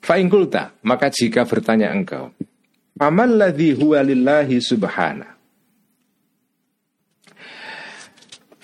Fa'ingkulta 0.00 0.78
Maka 0.86 1.10
jika 1.10 1.42
bertanya 1.44 1.90
engkau 1.90 2.30
Amal 3.02 3.34
ladhi 3.34 3.74
huwa 3.74 3.98
lillahi 4.00 4.62
subhana 4.62 5.41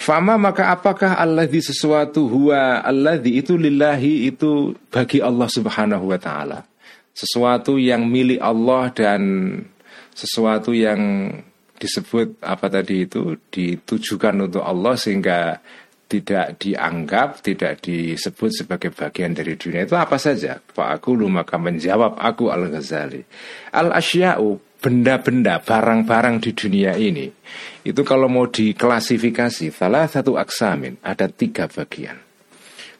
Fama 0.08 0.40
maka 0.40 0.72
apakah 0.72 1.20
alladhi 1.20 1.60
sesuatu 1.60 2.32
huwa 2.32 2.80
alladhi 2.80 3.44
itu 3.44 3.60
lillahi 3.60 4.32
itu 4.32 4.72
bagi 4.88 5.20
Allah 5.20 5.44
subhanahu 5.44 6.08
wa 6.08 6.16
ta'ala 6.16 6.64
Sesuatu 7.12 7.76
yang 7.76 8.08
milik 8.08 8.40
Allah 8.40 8.88
dan 8.88 9.20
sesuatu 10.16 10.72
yang 10.72 11.28
disebut 11.76 12.40
apa 12.40 12.72
tadi 12.72 13.04
itu 13.04 13.36
ditujukan 13.52 14.48
untuk 14.48 14.64
Allah 14.64 14.96
sehingga 14.96 15.60
tidak 16.08 16.56
dianggap, 16.56 17.44
tidak 17.44 17.84
disebut 17.84 18.64
sebagai 18.64 18.88
bagian 18.96 19.36
dari 19.36 19.60
dunia 19.60 19.84
itu 19.84 19.92
apa 19.92 20.16
saja? 20.16 20.56
Pak 20.56 21.04
aku 21.04 21.20
maka 21.28 21.60
menjawab 21.60 22.16
aku 22.16 22.48
Al 22.48 22.72
Ghazali. 22.72 23.20
Al 23.76 23.92
asya'u 23.92 24.67
benda-benda, 24.78 25.60
barang-barang 25.60 26.42
di 26.42 26.50
dunia 26.54 26.94
ini 26.94 27.26
itu 27.82 28.00
kalau 28.06 28.30
mau 28.30 28.46
diklasifikasi 28.46 29.74
salah 29.74 30.06
satu 30.06 30.38
aksamin 30.38 31.02
ada 31.02 31.26
tiga 31.26 31.66
bagian. 31.66 32.18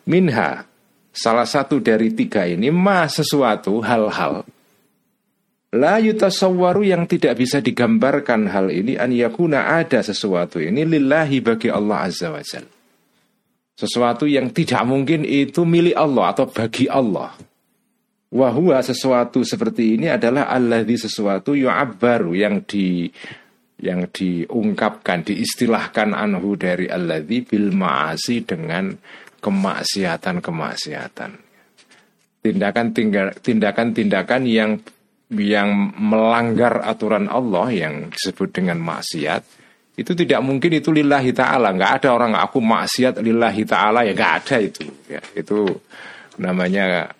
Minha 0.08 0.66
salah 1.14 1.46
satu 1.46 1.78
dari 1.78 2.14
tiga 2.14 2.46
ini 2.46 2.70
ma 2.72 3.06
sesuatu 3.06 3.80
hal-hal 3.82 4.46
La 5.68 6.00
yutasawwaru 6.00 6.80
yang 6.80 7.04
tidak 7.04 7.44
bisa 7.44 7.60
digambarkan 7.60 8.48
hal 8.48 8.72
ini 8.72 8.96
an 8.96 9.12
yakuna 9.12 9.68
ada 9.76 10.00
sesuatu 10.00 10.64
ini 10.64 10.88
lillahi 10.88 11.44
bagi 11.44 11.68
Allah 11.68 12.08
Azza 12.08 12.32
wa 12.32 12.40
Jal. 12.40 12.64
Sesuatu 13.76 14.24
yang 14.24 14.48
tidak 14.48 14.80
mungkin 14.88 15.28
itu 15.28 15.68
milik 15.68 15.92
Allah 15.92 16.32
atau 16.32 16.48
bagi 16.48 16.88
Allah. 16.88 17.36
Wahua 18.28 18.84
sesuatu 18.84 19.40
seperti 19.40 19.96
ini 19.96 20.12
adalah 20.12 20.52
alladhi 20.52 21.00
sesuatu 21.00 21.56
yu'abbaru 21.56 22.36
yang 22.36 22.60
di 22.68 23.08
yang 23.80 24.10
diungkapkan, 24.10 25.24
diistilahkan 25.24 26.12
anhu 26.12 26.58
dari 26.58 26.92
alladhi 26.92 27.46
bil 27.46 27.72
ma'asi 27.72 28.44
dengan 28.44 28.92
kemaksiatan-kemaksiatan. 29.40 31.30
Tindakan-tindakan 32.44 34.42
yang 34.44 34.76
yang 35.32 35.92
melanggar 35.96 36.84
aturan 36.84 37.28
Allah 37.28 37.68
yang 37.68 38.08
disebut 38.08 38.48
dengan 38.48 38.80
maksiat 38.80 39.44
itu 39.98 40.14
tidak 40.14 40.40
mungkin 40.40 40.78
itu 40.78 40.88
lillahi 40.94 41.36
ta'ala 41.36 41.74
nggak 41.74 41.92
ada 42.00 42.08
orang 42.16 42.32
aku 42.38 42.64
maksiat 42.64 43.20
lillahi 43.20 43.66
ta'ala 43.68 44.08
ya 44.08 44.16
nggak 44.16 44.34
ada 44.40 44.56
itu 44.62 44.88
ya 45.10 45.20
itu 45.36 45.68
namanya 46.40 47.12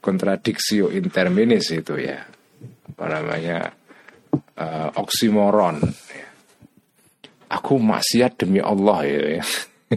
kontradiksi 0.00 0.82
interminis 0.94 1.70
itu 1.74 1.98
ya. 1.98 2.22
Apa 2.94 3.04
namanya 3.06 3.72
uh, 4.58 4.88
oksimoron. 4.98 5.82
Aku 7.48 7.80
maksiat 7.80 8.44
demi 8.44 8.60
Allah 8.60 9.08
ya, 9.08 9.20
ya. 9.40 9.44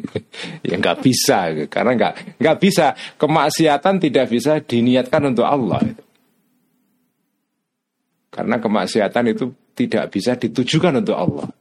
ya 0.72 0.76
nggak 0.80 0.98
bisa. 1.04 1.52
Karena 1.68 1.92
nggak 1.98 2.14
nggak 2.40 2.58
bisa. 2.62 2.96
Kemaksiatan 3.20 4.00
tidak 4.00 4.32
bisa 4.32 4.64
diniatkan 4.64 5.34
untuk 5.36 5.44
Allah 5.44 5.84
karena 8.32 8.64
kemaksiatan 8.64 9.36
itu 9.36 9.52
tidak 9.76 10.08
bisa 10.16 10.40
ditujukan 10.40 11.04
untuk 11.04 11.20
Allah. 11.20 11.52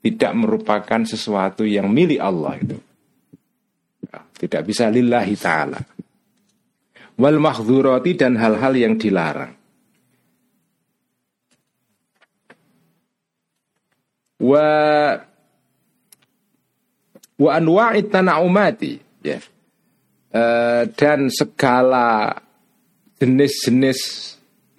Tidak 0.00 0.32
merupakan 0.36 1.00
sesuatu 1.04 1.64
yang 1.64 1.88
milik 1.88 2.20
Allah 2.20 2.60
itu. 2.60 2.76
Tidak 4.36 4.62
bisa 4.64 4.88
lillahi 4.92 5.36
ta'ala 5.36 5.80
wal 7.20 7.36
mahdzurati 7.36 8.16
dan 8.16 8.40
hal-hal 8.40 8.72
yang 8.72 8.96
dilarang. 8.96 9.52
Wa 14.40 14.66
wa 17.36 17.50
anwa'it 17.52 18.08
tana'umati 18.08 18.92
ya. 19.20 19.36
Uh, 20.30 20.86
dan 20.94 21.26
segala 21.28 22.32
jenis-jenis 23.20 24.00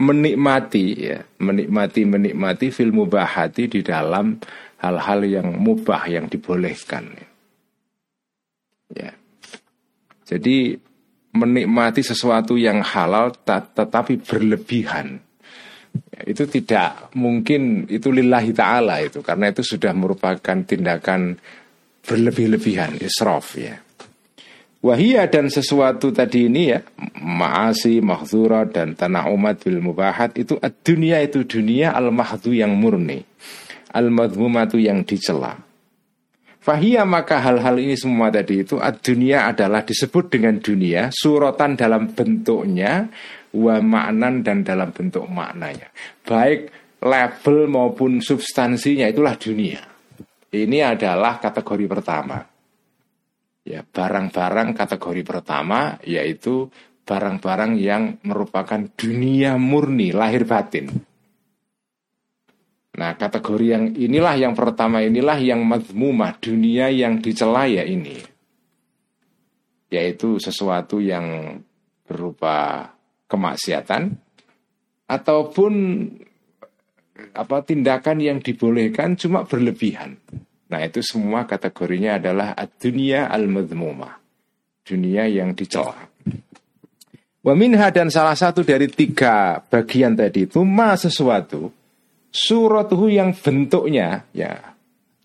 menikmati 0.01 0.85
ya, 0.97 1.21
menikmati 1.37 2.01
menikmati 2.07 2.73
fil 2.73 2.89
mubahati 2.89 3.69
di 3.69 3.85
dalam 3.85 4.41
hal-hal 4.81 5.21
yang 5.27 5.61
mubah 5.61 6.09
yang 6.09 6.25
dibolehkan 6.25 7.13
ya. 7.13 7.27
ya. 8.97 9.11
Jadi 10.25 10.79
menikmati 11.31 12.03
sesuatu 12.03 12.59
yang 12.59 12.83
halal 12.83 13.31
tetapi 13.43 14.19
berlebihan. 14.19 15.19
Itu 16.21 16.47
tidak 16.47 17.11
mungkin 17.17 17.89
itu 17.91 18.13
lillahi 18.13 18.55
ta'ala 18.55 19.03
itu 19.03 19.19
karena 19.25 19.51
itu 19.51 19.65
sudah 19.65 19.91
merupakan 19.91 20.57
tindakan 20.63 21.39
berlebih-lebihan 22.05 22.99
israf 23.01 23.57
ya. 23.57 23.79
Wahia 24.81 25.29
dan 25.29 25.45
sesuatu 25.45 26.09
tadi 26.09 26.49
ini 26.49 26.73
ya 26.73 26.81
Ma'asi, 27.21 28.01
mahzura 28.01 28.65
dan 28.65 28.97
tanah 28.97 29.29
umat 29.29 29.61
bil 29.61 29.77
mubahat 29.77 30.33
Itu 30.41 30.57
dunia 30.57 31.21
itu 31.21 31.45
dunia 31.45 31.93
al-mahdu 31.93 32.49
yang 32.49 32.73
murni 32.73 33.21
Al-madhumatu 33.93 34.81
yang 34.81 35.05
dicela 35.05 35.53
Fahia 36.61 37.01
maka 37.09 37.41
hal-hal 37.41 37.81
ini 37.81 37.97
semua 37.97 38.29
tadi 38.29 38.61
itu 38.61 38.77
dunia 38.77 39.49
adalah 39.49 39.81
disebut 39.81 40.29
dengan 40.29 40.61
dunia 40.61 41.09
suratan 41.09 41.73
dalam 41.73 42.13
bentuknya 42.13 43.09
wa 43.57 43.81
maknan 43.81 44.45
dan 44.45 44.61
dalam 44.61 44.93
bentuk 44.93 45.25
maknanya. 45.25 45.89
Baik 46.21 46.69
level 47.01 47.65
maupun 47.65 48.21
substansinya 48.21 49.09
itulah 49.09 49.33
dunia. 49.41 49.81
Ini 50.53 50.77
adalah 50.85 51.41
kategori 51.41 51.85
pertama. 51.89 52.37
Ya, 53.65 53.81
barang-barang 53.81 54.77
kategori 54.77 55.21
pertama 55.25 55.97
yaitu 56.05 56.69
barang-barang 57.01 57.73
yang 57.81 58.21
merupakan 58.21 58.85
dunia 58.93 59.57
murni 59.57 60.13
lahir 60.13 60.45
batin. 60.45 61.10
Nah 62.91 63.15
kategori 63.15 63.65
yang 63.71 63.83
inilah 63.95 64.35
yang 64.35 64.53
pertama 64.57 64.99
inilah 64.99 65.39
yang 65.39 65.63
madmumah 65.63 66.35
dunia 66.43 66.91
yang 66.91 67.23
dicela 67.23 67.63
ya 67.63 67.87
ini. 67.87 68.19
Yaitu 69.91 70.39
sesuatu 70.39 70.99
yang 71.03 71.59
berupa 72.07 72.91
kemaksiatan 73.27 74.31
Ataupun 75.11 75.73
apa 77.35 77.57
tindakan 77.67 78.23
yang 78.23 78.39
dibolehkan 78.39 79.19
cuma 79.19 79.43
berlebihan. 79.43 80.15
Nah 80.71 80.79
itu 80.87 81.03
semua 81.03 81.43
kategorinya 81.43 82.15
adalah 82.15 82.55
dunia 82.79 83.27
al-madmumah 83.27 84.15
Dunia 84.87 85.27
yang 85.27 85.51
dicela. 85.51 86.07
Waminha 87.43 87.91
dan 87.91 88.07
salah 88.07 88.39
satu 88.39 88.63
dari 88.63 88.87
tiga 88.87 89.59
bagian 89.67 90.15
tadi 90.15 90.47
itu 90.47 90.63
ma 90.63 90.95
sesuatu 90.95 91.80
suratuhu 92.31 93.11
yang 93.11 93.35
bentuknya 93.35 94.23
ya 94.31 94.71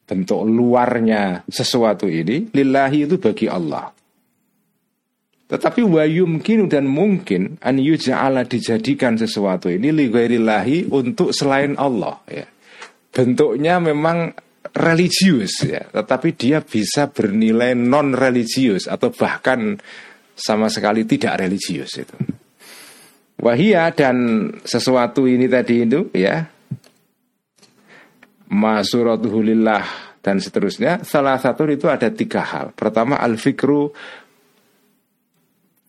bentuk 0.07 0.47
luarnya 0.47 1.43
sesuatu 1.51 2.07
ini 2.07 2.51
lillahi 2.55 3.07
itu 3.07 3.19
bagi 3.19 3.47
Allah. 3.51 3.91
Tetapi 5.47 5.87
wa 5.87 6.03
yumkinu 6.03 6.67
dan 6.67 6.91
mungkin 6.91 7.63
an 7.63 7.79
yuja'ala 7.79 8.51
dijadikan 8.51 9.15
sesuatu 9.15 9.71
ini 9.71 9.95
li 9.95 10.11
untuk 10.91 11.31
selain 11.31 11.79
Allah 11.79 12.19
ya. 12.27 12.47
Bentuknya 13.15 13.79
memang 13.79 14.35
religius 14.75 15.63
ya, 15.63 15.87
tetapi 15.87 16.35
dia 16.35 16.59
bisa 16.67 17.07
bernilai 17.09 17.79
non 17.79 18.13
religius 18.13 18.91
atau 18.91 19.15
bahkan 19.15 19.79
sama 20.35 20.67
sekali 20.67 21.07
tidak 21.07 21.39
religius 21.39 21.95
itu. 21.95 22.17
Wahia 23.39 23.95
dan 23.95 24.51
sesuatu 24.67 25.31
ini 25.31 25.47
tadi 25.47 25.87
itu 25.87 26.11
ya 26.11 26.56
masuratuhulillah 28.51 29.85
dan 30.23 30.43
seterusnya. 30.43 31.07
Salah 31.07 31.39
satu 31.39 31.67
itu 31.71 31.87
ada 31.87 32.11
tiga 32.11 32.43
hal. 32.43 32.75
Pertama 32.75 33.19
al 33.23 33.39
fikru 33.39 33.95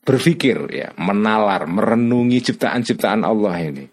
berpikir 0.05 0.71
ya 0.71 0.93
menalar 0.95 1.65
merenungi 1.65 2.39
ciptaan-ciptaan 2.45 3.25
Allah 3.25 3.55
ini. 3.61 3.85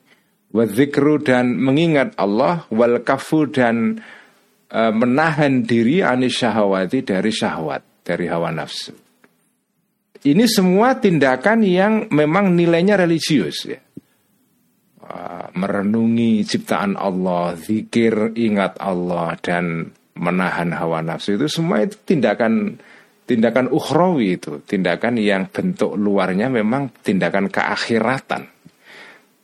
Wadzikru 0.54 1.18
dan 1.18 1.58
mengingat 1.58 2.14
Allah. 2.14 2.62
Wal 2.70 3.02
kafu 3.02 3.50
dan 3.50 3.98
e, 4.70 4.80
menahan 4.94 5.66
diri 5.66 5.98
anis 5.98 6.38
syahwati 6.38 7.02
dari 7.02 7.34
syahwat 7.34 8.06
dari 8.06 8.30
hawa 8.30 8.54
nafsu. 8.54 8.94
Ini 10.24 10.48
semua 10.48 10.96
tindakan 10.96 11.60
yang 11.66 12.08
memang 12.08 12.56
nilainya 12.56 12.96
religius 12.96 13.68
ya. 13.68 13.83
Merenungi 15.54 16.42
ciptaan 16.44 16.96
Allah, 16.96 17.54
zikir, 17.54 18.34
ingat 18.34 18.80
Allah 18.80 19.36
dan 19.38 19.92
menahan 20.14 20.70
hawa 20.70 21.02
nafsu 21.02 21.34
itu 21.34 21.50
semua 21.50 21.82
itu 21.82 21.98
tindakan 22.06 22.78
tindakan 23.24 23.72
ukhrawi 23.72 24.36
itu, 24.36 24.60
tindakan 24.62 25.16
yang 25.16 25.48
bentuk 25.48 25.96
luarnya 25.96 26.52
memang 26.52 26.92
tindakan 27.00 27.48
keakhiratan. 27.48 28.52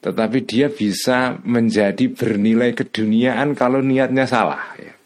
Tetapi 0.00 0.38
dia 0.48 0.72
bisa 0.72 1.36
menjadi 1.44 2.08
bernilai 2.08 2.72
keduniaan 2.72 3.52
kalau 3.52 3.84
niatnya 3.84 4.24
salah 4.24 4.76
ya. 4.80 4.99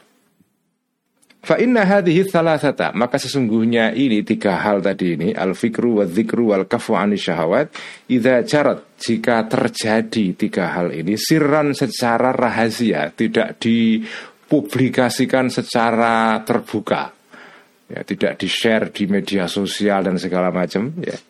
Fa 1.45 1.61
inna 1.61 1.85
hadhihi 1.85 2.25
thalathata 2.25 2.97
maka 2.97 3.21
sesungguhnya 3.21 3.93
ini 3.93 4.25
tiga 4.25 4.57
hal 4.65 4.81
tadi 4.81 5.13
ini. 5.13 5.29
Al 5.37 5.53
fikru 5.53 6.01
wa 6.01 6.09
dzikru 6.09 6.57
wal 6.57 6.65
kafu 6.65 6.97
syahawat 6.97 7.69
idza 8.09 8.41
jarat 8.49 8.97
jika 8.97 9.45
terjadi 9.45 10.33
tiga 10.33 10.73
hal 10.73 10.89
ini 10.97 11.21
sirran 11.21 11.77
secara 11.77 12.33
rahasia 12.33 13.13
tidak 13.13 13.61
dipublikasikan 13.61 15.53
secara 15.53 16.41
terbuka. 16.49 17.13
Ya 17.93 18.01
tidak 18.01 18.41
di-share 18.41 18.89
di 18.89 19.05
media 19.05 19.45
sosial 19.45 20.09
dan 20.09 20.17
segala 20.17 20.49
macam 20.49 20.97
ya. 20.97 21.21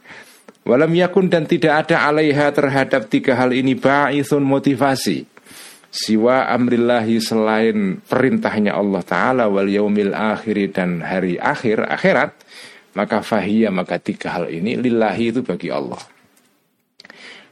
Walam 0.62 0.94
yakun 0.94 1.26
dan 1.26 1.44
tidak 1.44 1.84
ada 1.84 2.06
alaiha 2.06 2.54
terhadap 2.54 3.10
tiga 3.10 3.34
hal 3.34 3.50
ini 3.50 3.74
ba'ithun 3.74 4.46
motivasi 4.46 5.33
siwa 5.94 6.50
amrillahi 6.50 7.22
selain 7.22 8.02
perintahnya 8.02 8.74
Allah 8.74 9.02
Ta'ala 9.06 9.44
wal 9.46 9.70
yaumil 9.70 10.10
akhiri 10.10 10.74
dan 10.74 10.98
hari 11.06 11.38
akhir 11.38 11.86
akhirat 11.86 12.34
maka 12.98 13.22
fahiyah 13.22 13.70
maka 13.70 14.02
tiga 14.02 14.34
hal 14.34 14.50
ini 14.50 14.74
lillahi 14.74 15.30
itu 15.30 15.46
bagi 15.46 15.70
Allah. 15.70 16.02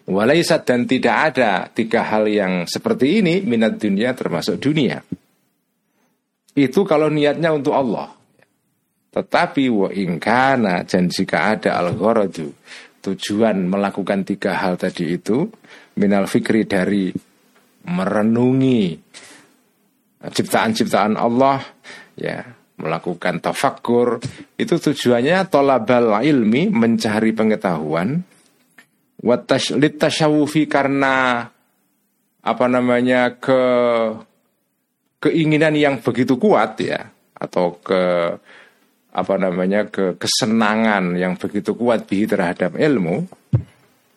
Walaisat 0.03 0.67
dan 0.67 0.83
tidak 0.91 1.17
ada 1.31 1.71
tiga 1.71 2.03
hal 2.03 2.27
yang 2.27 2.67
seperti 2.67 3.23
ini 3.23 3.39
minat 3.47 3.79
dunia 3.79 4.11
termasuk 4.19 4.59
dunia. 4.59 4.99
Itu 6.59 6.83
kalau 6.83 7.07
niatnya 7.07 7.55
untuk 7.55 7.79
Allah. 7.79 8.11
Tetapi 9.15 9.65
wa 9.71 9.89
ingkana 9.95 10.83
dan 10.83 11.07
jika 11.07 11.55
ada 11.55 11.79
al 11.79 11.95
tujuan 13.03 13.57
melakukan 13.67 14.27
tiga 14.27 14.59
hal 14.59 14.75
tadi 14.75 15.15
itu 15.19 15.47
minal 15.99 16.27
fikri 16.27 16.67
dari 16.67 17.11
merenungi 17.87 18.99
ciptaan-ciptaan 20.23 21.19
Allah 21.19 21.59
ya 22.15 22.47
melakukan 22.79 23.43
tafakkur. 23.43 24.23
Itu 24.59 24.79
tujuannya 24.79 25.47
tolabal 25.51 26.23
ilmi 26.23 26.71
mencari 26.71 27.35
pengetahuan. 27.35 28.23
Tasawufi 29.23 30.67
karena 30.67 31.47
apa 32.43 32.67
namanya 32.67 33.39
ke 33.39 33.63
keinginan 35.23 35.79
yang 35.79 36.03
begitu 36.03 36.35
kuat 36.43 36.75
ya 36.83 37.07
atau 37.39 37.79
ke 37.79 38.03
apa 39.13 39.35
namanya 39.39 39.87
ke 39.87 40.19
kesenangan 40.19 41.15
yang 41.15 41.39
begitu 41.39 41.79
kuat 41.79 42.11
bi 42.11 42.27
terhadap 42.27 42.75
ilmu. 42.75 43.23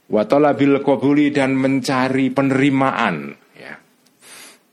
Watolabil 0.06 0.86
kobuli 0.86 1.34
dan 1.34 1.58
mencari 1.58 2.30
penerimaan 2.30 3.45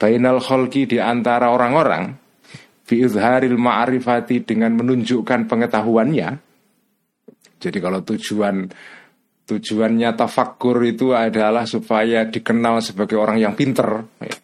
bainal 0.03 0.43
kholki 0.43 0.91
di 0.91 0.99
antara 0.99 1.55
orang-orang 1.55 2.11
biizharil 2.83 3.55
ma'rifati 3.55 4.43
dengan 4.43 4.75
menunjukkan 4.75 5.47
pengetahuannya. 5.47 6.29
Jadi 7.62 7.79
kalau 7.79 8.03
tujuan 8.03 8.67
tujuannya 9.47 10.11
tafakur 10.19 10.83
itu 10.83 11.15
adalah 11.15 11.62
supaya 11.71 12.27
dikenal 12.27 12.83
sebagai 12.83 13.15
orang 13.15 13.38
yang 13.38 13.55
pinter, 13.55 14.03
ya. 14.19 14.35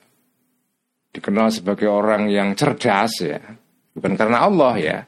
dikenal 1.11 1.51
sebagai 1.51 1.91
orang 1.91 2.31
yang 2.31 2.55
cerdas 2.55 3.19
ya, 3.19 3.43
bukan 3.99 4.15
karena 4.15 4.47
Allah 4.47 4.75
ya, 4.79 4.99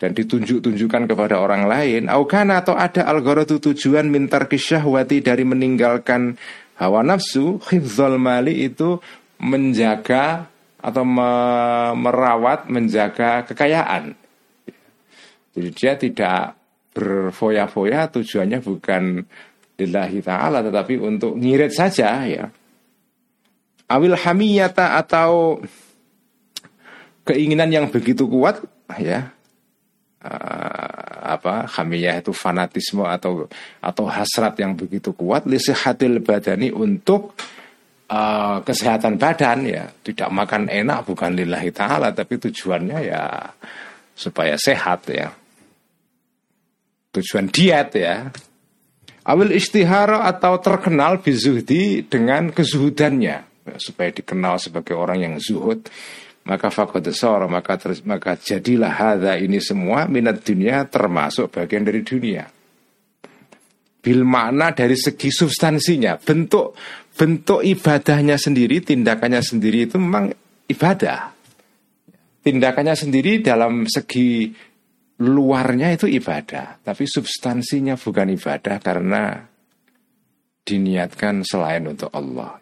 dan 0.00 0.16
ditunjuk-tunjukkan 0.16 1.12
kepada 1.12 1.36
orang 1.44 1.68
lain. 1.68 2.08
Aukana 2.08 2.64
atau 2.64 2.72
ada 2.72 3.04
algoritma 3.04 3.60
tujuan 3.60 4.08
mintar 4.08 4.48
kisyahwati 4.48 5.20
dari 5.20 5.44
meninggalkan 5.44 6.40
hawa 6.80 7.04
nafsu, 7.04 7.60
khifzul 7.60 8.16
mali 8.16 8.64
itu 8.64 8.96
menjaga 9.42 10.46
atau 10.78 11.02
merawat, 11.98 12.70
menjaga 12.70 13.42
kekayaan. 13.50 14.14
Jadi 15.52 15.68
dia 15.74 15.92
tidak 15.98 16.42
berfoya-foya 16.92 18.08
tujuannya 18.08 18.58
bukan 18.62 19.24
lillahi 19.76 20.18
ta'ala 20.22 20.62
tetapi 20.64 20.94
untuk 21.00 21.36
ngirit 21.36 21.72
saja 21.74 22.24
ya. 22.24 22.46
Awil 23.92 24.16
hamiyata 24.16 24.96
atau 24.96 25.60
keinginan 27.28 27.68
yang 27.68 27.86
begitu 27.92 28.24
kuat 28.30 28.62
ya. 28.96 29.28
Uh, 30.22 31.02
apa 31.34 31.66
hamiyah 31.66 32.22
itu 32.22 32.30
fanatisme 32.30 33.02
atau 33.02 33.50
atau 33.82 34.04
hasrat 34.06 34.54
yang 34.54 34.78
begitu 34.78 35.10
kuat 35.10 35.50
lisihatil 35.50 36.22
badani 36.22 36.70
untuk 36.70 37.34
uh, 38.12 38.56
kesehatan 38.60 39.16
badan 39.16 39.64
ya. 39.64 39.84
Tidak 39.88 40.28
makan 40.28 40.68
enak 40.68 41.08
bukan 41.08 41.32
lillahi 41.32 41.72
taala 41.72 42.12
tapi 42.12 42.36
tujuannya 42.36 42.98
ya 43.00 43.24
supaya 44.12 44.60
sehat 44.60 45.08
ya. 45.08 45.32
Tujuan 47.12 47.48
diet 47.48 47.90
ya. 47.96 48.28
Awil 49.22 49.54
istihara 49.54 50.26
atau 50.26 50.58
terkenal 50.58 51.22
bizuhdi 51.22 52.04
dengan 52.04 52.50
kezuhudannya. 52.50 53.38
Ya, 53.62 53.76
supaya 53.78 54.10
dikenal 54.10 54.58
sebagai 54.58 54.98
orang 54.98 55.22
yang 55.22 55.34
zuhud. 55.38 55.86
Maka 56.42 56.74
fakodesor 56.74 57.46
maka 57.46 57.78
terus 57.78 58.02
maka 58.02 58.34
jadilah 58.34 58.90
hada 58.90 59.38
ini 59.38 59.62
semua 59.62 60.10
minat 60.10 60.42
dunia 60.42 60.82
termasuk 60.90 61.54
bagian 61.54 61.86
dari 61.86 62.02
dunia 62.02 62.50
bil 64.02 64.26
makna 64.26 64.74
dari 64.74 64.98
segi 64.98 65.30
substansinya 65.30 66.18
bentuk 66.18 66.74
bentuk 67.14 67.62
ibadahnya 67.62 68.34
sendiri, 68.34 68.82
tindakannya 68.82 69.40
sendiri 69.40 69.86
itu 69.86 69.96
memang 69.96 70.34
ibadah. 70.66 71.30
Tindakannya 72.42 72.98
sendiri 72.98 73.38
dalam 73.38 73.86
segi 73.86 74.50
luarnya 75.22 75.94
itu 75.94 76.10
ibadah, 76.10 76.82
tapi 76.82 77.06
substansinya 77.06 77.94
bukan 77.94 78.34
ibadah 78.34 78.76
karena 78.82 79.46
diniatkan 80.66 81.46
selain 81.46 81.86
untuk 81.86 82.10
Allah. 82.10 82.58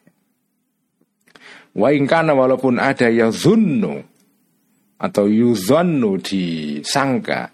Wa 1.72 1.88
ingkana 1.94 2.36
walaupun 2.36 2.76
ada 2.76 3.08
ya 3.08 3.32
zunnu 3.32 4.02
atau 5.00 5.24
yuzannu 5.24 6.20
disangka 6.20 7.48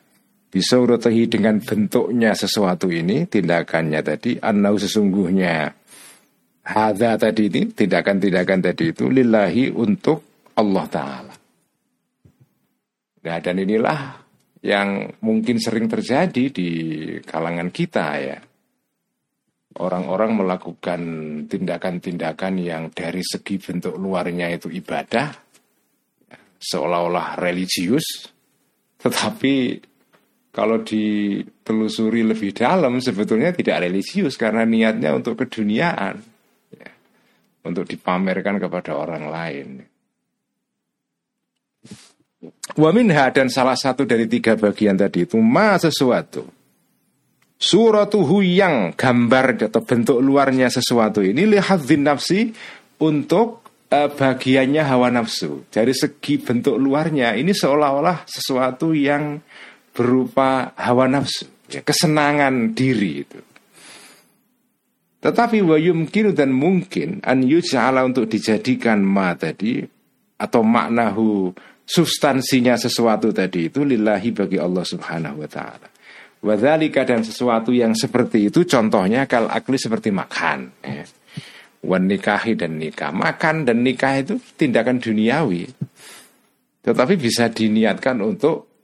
bisuratihi 0.50 1.26
dengan 1.26 1.58
bentuknya 1.60 2.32
sesuatu 2.32 2.88
ini 2.88 3.26
tindakannya 3.26 4.00
tadi 4.00 4.38
annau 4.40 4.78
sesungguhnya 4.78 5.74
hadza 6.66 7.14
tadi 7.20 7.46
ini 7.46 7.70
tindakan-tindakan 7.70 8.58
tadi 8.62 8.84
itu 8.90 9.06
lillahi 9.06 9.70
untuk 9.70 10.50
Allah 10.58 10.86
taala. 10.90 11.34
Nah, 13.26 13.38
dan 13.42 13.56
inilah 13.58 14.22
yang 14.62 15.18
mungkin 15.22 15.58
sering 15.62 15.86
terjadi 15.86 16.50
di 16.50 16.70
kalangan 17.22 17.70
kita 17.70 18.06
ya. 18.18 18.38
Orang-orang 19.76 20.40
melakukan 20.40 21.00
tindakan-tindakan 21.52 22.54
yang 22.64 22.88
dari 22.88 23.20
segi 23.20 23.60
bentuk 23.60 24.00
luarnya 24.00 24.48
itu 24.56 24.72
ibadah, 24.72 25.36
seolah-olah 26.56 27.36
religius, 27.36 28.32
tetapi 28.96 29.76
kalau 30.56 30.80
ditelusuri 30.80 32.24
lebih 32.24 32.56
dalam 32.56 32.96
sebetulnya 32.96 33.52
tidak 33.52 33.84
religius 33.84 34.40
karena 34.40 34.64
niatnya 34.64 35.12
untuk 35.12 35.36
keduniaan, 35.44 36.16
ya, 36.72 36.88
untuk 37.68 37.84
dipamerkan 37.84 38.56
kepada 38.56 38.96
orang 38.96 39.28
lain. 39.28 39.68
Waminha 42.80 43.28
dan 43.36 43.52
salah 43.52 43.76
satu 43.76 44.08
dari 44.08 44.24
tiga 44.24 44.56
bagian 44.56 44.96
tadi 44.96 45.28
itu 45.28 45.36
ma 45.36 45.76
sesuatu 45.76 46.56
suratuhu 47.56 48.44
yang 48.44 48.92
gambar 48.92 49.68
atau 49.68 49.80
bentuk 49.80 50.20
luarnya 50.20 50.68
sesuatu 50.68 51.24
ini 51.24 51.48
lihat 51.48 51.88
nafsi 51.96 52.52
untuk 53.00 53.64
uh, 53.88 54.08
bagiannya 54.12 54.82
hawa 54.84 55.08
nafsu. 55.12 55.64
Dari 55.72 55.92
segi 55.96 56.36
bentuk 56.40 56.76
luarnya 56.76 57.32
ini 57.36 57.56
seolah-olah 57.56 58.28
sesuatu 58.28 58.92
yang 58.92 59.40
berupa 59.96 60.76
hawa 60.76 61.08
nafsu, 61.08 61.48
ya, 61.72 61.80
kesenangan 61.80 62.76
diri 62.76 63.24
itu. 63.24 63.40
Tetapi 65.24 65.64
wa 65.64 65.80
yumkinu 65.80 66.36
dan 66.36 66.52
mungkin 66.52 67.24
an 67.24 67.40
yuj'ala 67.40 68.04
untuk 68.04 68.28
dijadikan 68.28 69.00
ma 69.00 69.32
tadi 69.32 69.80
atau 70.36 70.60
maknahu 70.60 71.50
substansinya 71.82 72.76
sesuatu 72.76 73.32
tadi 73.32 73.72
itu 73.72 73.82
lillahi 73.82 74.30
bagi 74.36 74.60
Allah 74.60 74.84
Subhanahu 74.84 75.42
wa 75.42 75.48
taala. 75.48 75.88
Wadhalika 76.44 77.02
dan 77.08 77.24
sesuatu 77.24 77.72
yang 77.72 77.96
seperti 77.96 78.52
itu 78.52 78.68
contohnya 78.68 79.24
kal 79.24 79.48
akli 79.48 79.80
seperti 79.80 80.12
makan. 80.12 80.84
Ya. 80.84 81.02
Wan 81.86 82.10
dan 82.10 82.72
nikah. 82.82 83.14
Makan 83.14 83.66
dan 83.66 83.82
nikah 83.86 84.18
itu 84.18 84.42
tindakan 84.58 84.98
duniawi. 84.98 85.70
Tetapi 86.82 87.14
bisa 87.18 87.50
diniatkan 87.50 88.22
untuk 88.22 88.75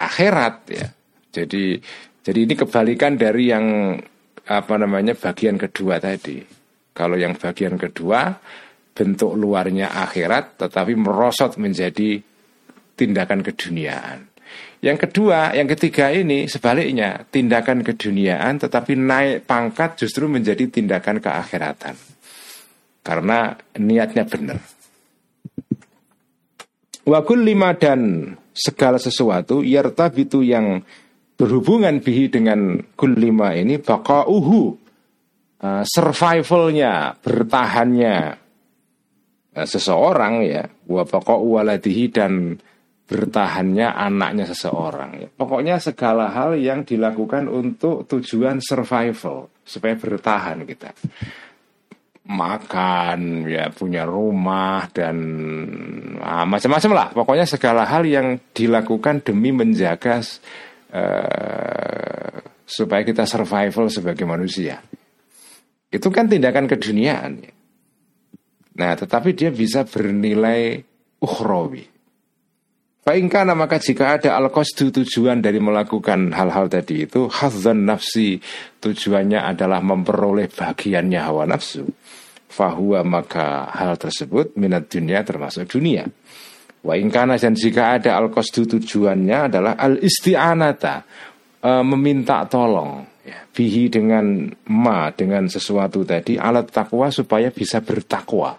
akhirat 0.00 0.54
ya. 0.72 0.86
Jadi 1.30 1.76
jadi 2.24 2.40
ini 2.48 2.54
kebalikan 2.56 3.20
dari 3.20 3.52
yang 3.52 3.96
apa 4.48 4.74
namanya 4.80 5.12
bagian 5.14 5.60
kedua 5.60 6.00
tadi. 6.00 6.40
Kalau 6.90 7.14
yang 7.14 7.36
bagian 7.36 7.76
kedua 7.76 8.34
bentuk 8.90 9.36
luarnya 9.38 9.94
akhirat 9.94 10.58
tetapi 10.58 10.92
merosot 10.98 11.60
menjadi 11.60 12.18
tindakan 12.98 13.40
keduniaan. 13.40 14.28
Yang 14.80 15.08
kedua, 15.08 15.52
yang 15.52 15.68
ketiga 15.68 16.08
ini 16.08 16.48
sebaliknya 16.48 17.22
tindakan 17.28 17.84
keduniaan 17.84 18.56
tetapi 18.58 18.96
naik 18.96 19.44
pangkat 19.44 20.00
justru 20.00 20.26
menjadi 20.26 20.66
tindakan 20.72 21.20
keakhiratan. 21.20 21.94
Karena 23.04 23.56
niatnya 23.76 24.24
benar. 24.28 24.58
Wakul 27.08 27.44
lima 27.44 27.72
dan 27.76 28.32
segala 28.60 29.00
sesuatu 29.00 29.64
yartabitu 29.64 30.44
yang 30.44 30.84
berhubungan 31.40 32.04
bihi 32.04 32.28
dengan 32.28 32.76
kulima 32.92 33.56
ini 33.56 33.80
bakauhu 33.80 34.76
uh, 35.64 35.82
survivalnya 35.88 37.16
bertahannya 37.16 38.16
uh, 39.56 39.66
seseorang 39.66 40.44
ya 40.44 40.68
wa 40.92 41.08
bakau 41.08 41.56
waladihi 41.56 42.12
dan 42.12 42.60
bertahannya 43.10 43.90
anaknya 43.90 44.46
seseorang. 44.46 45.10
Ya. 45.18 45.28
Pokoknya 45.34 45.82
segala 45.82 46.30
hal 46.30 46.54
yang 46.54 46.86
dilakukan 46.86 47.50
untuk 47.50 48.06
tujuan 48.06 48.62
survival 48.62 49.50
supaya 49.66 49.98
bertahan 49.98 50.62
kita. 50.62 50.94
Makan, 52.30 53.50
ya 53.50 53.74
punya 53.74 54.06
rumah 54.06 54.86
dan 54.94 55.18
ah, 56.22 56.46
macam-macam 56.46 56.90
lah. 56.94 57.08
Pokoknya 57.10 57.46
segala 57.50 57.82
hal 57.90 58.06
yang 58.06 58.38
dilakukan 58.54 59.26
demi 59.26 59.50
menjaga 59.50 60.22
uh, 60.94 62.38
supaya 62.62 63.02
kita 63.02 63.26
survival 63.26 63.90
sebagai 63.90 64.22
manusia. 64.30 64.78
Itu 65.90 66.14
kan 66.14 66.30
tindakan 66.30 66.70
keduniaan. 66.70 67.42
Ya. 67.42 67.52
Nah, 68.78 68.94
tetapi 68.94 69.34
dia 69.34 69.50
bisa 69.50 69.82
bernilai 69.82 70.86
ukhrawi 71.20 71.84
Fa'ingkana 73.00 73.56
maka 73.56 73.80
jika 73.80 74.20
ada 74.20 74.36
al 74.36 74.52
tujuan 74.52 75.40
dari 75.40 75.56
melakukan 75.56 76.36
hal-hal 76.36 76.68
tadi 76.68 77.08
itu 77.08 77.32
Hadzan 77.32 77.88
nafsi 77.88 78.36
tujuannya 78.84 79.40
adalah 79.40 79.80
memperoleh 79.80 80.52
bagiannya 80.52 81.20
hawa 81.20 81.48
nafsu 81.48 81.88
Fahuwa 82.50 83.06
maka 83.06 83.70
hal 83.70 83.94
tersebut 83.94 84.58
minat 84.58 84.90
dunia 84.90 85.22
termasuk 85.22 85.70
dunia 85.70 86.04
Wa 86.80 86.96
ingkana 86.96 87.36
dan 87.36 87.54
jika 87.54 88.00
ada 88.00 88.16
al 88.18 88.32
tujuannya 88.32 89.38
adalah 89.52 89.78
al 89.78 90.00
isti'anata 90.00 90.94
e, 91.60 91.70
Meminta 91.86 92.42
tolong 92.50 93.06
ya, 93.22 93.46
Bihi 93.46 93.86
dengan 93.92 94.50
ma 94.72 95.12
dengan 95.14 95.46
sesuatu 95.46 96.02
tadi 96.02 96.40
alat 96.40 96.72
takwa 96.72 97.12
supaya 97.12 97.52
bisa 97.52 97.84
bertakwa 97.84 98.56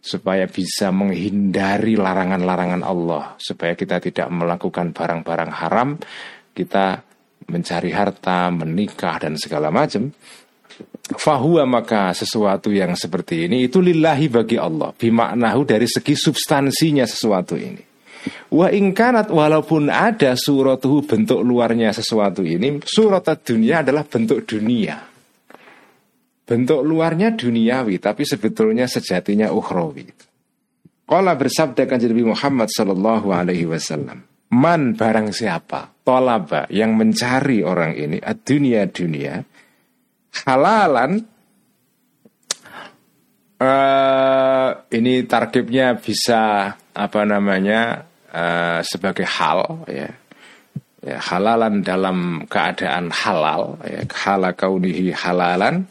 supaya 0.00 0.48
bisa 0.48 0.88
menghindari 0.88 1.94
larangan-larangan 1.94 2.80
Allah, 2.80 3.36
supaya 3.36 3.76
kita 3.76 4.00
tidak 4.00 4.32
melakukan 4.32 4.96
barang-barang 4.96 5.52
haram, 5.52 6.00
kita 6.56 7.04
mencari 7.52 7.92
harta, 7.92 8.48
menikah 8.48 9.20
dan 9.20 9.36
segala 9.36 9.68
macam. 9.68 10.08
Fahuwa 11.10 11.66
maka 11.66 12.14
sesuatu 12.14 12.70
yang 12.70 12.94
seperti 12.94 13.50
ini 13.50 13.66
itu 13.66 13.82
lillahi 13.82 14.30
bagi 14.30 14.54
Allah. 14.54 14.94
Bimaknahu 14.94 15.66
dari 15.66 15.90
segi 15.90 16.14
substansinya 16.14 17.02
sesuatu 17.02 17.58
ini. 17.58 17.82
Wa 18.52 18.68
ingkanat 18.70 19.32
walaupun 19.32 19.88
ada 19.88 20.36
suratuhu 20.36 21.08
bentuk 21.08 21.40
luarnya 21.40 21.88
sesuatu 21.96 22.44
ini 22.44 22.84
Surat 22.84 23.24
dunia 23.42 23.80
adalah 23.80 24.04
bentuk 24.04 24.44
dunia. 24.44 25.00
Bentuk 26.44 26.82
luarnya 26.82 27.32
duniawi 27.34 27.96
tapi 28.02 28.26
sebetulnya 28.26 28.86
sejatinya 28.90 29.50
ukhrawi. 29.54 30.06
Kala 31.10 31.34
bersabda 31.34 31.90
kan 31.90 31.98
Nabi 31.98 32.22
Muhammad 32.22 32.70
sallallahu 32.70 33.34
alaihi 33.34 33.66
wasallam, 33.66 34.22
"Man 34.54 34.94
barang 34.94 35.34
siapa 35.34 35.90
tolaba 36.06 36.70
yang 36.70 36.94
mencari 36.94 37.66
orang 37.66 37.98
ini 37.98 38.18
dunia 38.46 38.86
dunia 38.86 39.42
halalan 40.32 41.26
uh, 43.60 44.68
ini 44.90 45.24
targetnya 45.28 46.00
bisa 46.00 46.74
apa 46.76 47.20
namanya 47.22 48.06
uh, 48.32 48.80
sebagai 48.82 49.28
hal 49.28 49.84
ya. 49.86 50.10
Ya 51.00 51.16
halalan 51.16 51.80
dalam 51.80 52.44
keadaan 52.44 53.08
halal 53.08 53.80
ya. 53.88 54.04
Hala 54.04 54.52
kaunihi 54.52 55.16
halalan. 55.16 55.88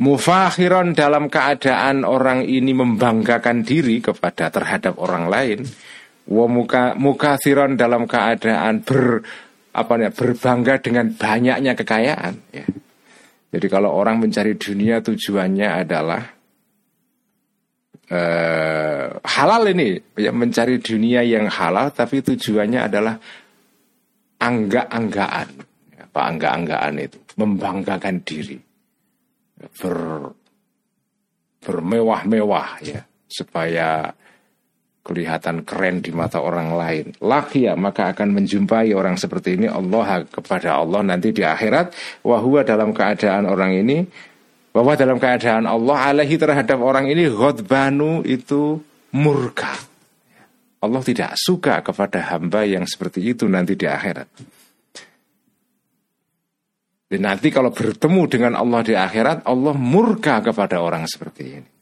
Mufakhiron 0.00 0.96
dalam 0.96 1.28
keadaan 1.28 2.08
orang 2.08 2.40
ini 2.48 2.72
membanggakan 2.72 3.60
diri 3.60 4.00
kepada 4.00 4.48
terhadap 4.48 4.96
orang 4.96 5.28
lain. 5.28 5.60
Wa 6.24 6.48
muka 6.48 6.96
mukathiron 6.96 7.76
dalam 7.76 8.08
keadaan 8.08 8.80
ber 8.80 9.20
apa 9.70 9.92
ya 9.98 10.10
berbangga 10.10 10.82
dengan 10.82 11.14
banyaknya 11.14 11.72
kekayaan. 11.78 12.34
Ya. 12.50 12.66
Jadi 13.50 13.66
kalau 13.66 13.90
orang 13.94 14.22
mencari 14.22 14.54
dunia 14.54 15.02
tujuannya 15.02 15.68
adalah 15.86 16.22
uh, 18.10 19.06
halal 19.26 19.62
ini, 19.70 19.98
ya 20.18 20.30
mencari 20.30 20.78
dunia 20.78 21.22
yang 21.26 21.50
halal, 21.50 21.90
tapi 21.90 22.22
tujuannya 22.22 22.80
adalah 22.86 23.14
angga-anggaan, 24.38 25.48
apa 26.10 26.20
angga-anggaan 26.30 26.94
itu, 27.02 27.18
membanggakan 27.38 28.22
diri 28.22 28.58
ber 29.60 30.32
bermewah-mewah 31.60 32.80
ya 32.80 33.04
supaya 33.28 34.08
kelihatan 35.00 35.64
keren 35.64 36.04
di 36.04 36.12
mata 36.12 36.38
orang 36.44 36.76
lain. 36.76 37.16
Laki 37.18 37.66
ya 37.66 37.74
maka 37.74 38.12
akan 38.12 38.36
menjumpai 38.36 38.92
orang 38.92 39.16
seperti 39.16 39.56
ini 39.56 39.66
Allah 39.66 40.24
kepada 40.28 40.76
Allah 40.76 41.00
nanti 41.00 41.32
di 41.32 41.40
akhirat 41.40 41.92
wahua 42.22 42.62
dalam 42.62 42.92
keadaan 42.92 43.48
orang 43.48 43.72
ini 43.74 44.04
bahwa 44.70 44.94
dalam 44.94 45.18
keadaan 45.18 45.66
Allah 45.66 46.14
alaihi 46.14 46.38
terhadap 46.38 46.78
orang 46.78 47.10
ini 47.10 47.26
ghadbanu 47.26 48.22
itu 48.22 48.78
murka. 49.16 49.74
Allah 50.80 51.02
tidak 51.04 51.36
suka 51.36 51.84
kepada 51.84 52.24
hamba 52.32 52.64
yang 52.64 52.88
seperti 52.88 53.20
itu 53.20 53.44
nanti 53.44 53.76
di 53.76 53.84
akhirat. 53.84 54.28
Dan 57.10 57.26
nanti 57.26 57.50
kalau 57.50 57.74
bertemu 57.74 58.22
dengan 58.30 58.52
Allah 58.54 58.86
di 58.86 58.94
akhirat, 58.94 59.42
Allah 59.42 59.74
murka 59.74 60.38
kepada 60.40 60.78
orang 60.78 61.10
seperti 61.10 61.42
ini. 61.42 61.79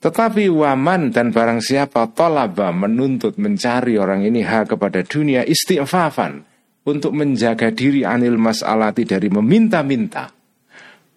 Tetapi 0.00 0.48
waman 0.48 1.12
dan 1.12 1.28
barang 1.28 1.60
siapa 1.60 2.08
tolaba 2.16 2.72
menuntut 2.72 3.36
mencari 3.36 4.00
orang 4.00 4.24
ini 4.24 4.40
hak 4.40 4.72
kepada 4.72 5.04
dunia 5.04 5.44
istighfafan 5.44 6.40
untuk 6.88 7.12
menjaga 7.12 7.68
diri 7.68 8.08
anil 8.08 8.40
mas'alati 8.40 9.04
dari 9.04 9.28
meminta-minta. 9.28 10.32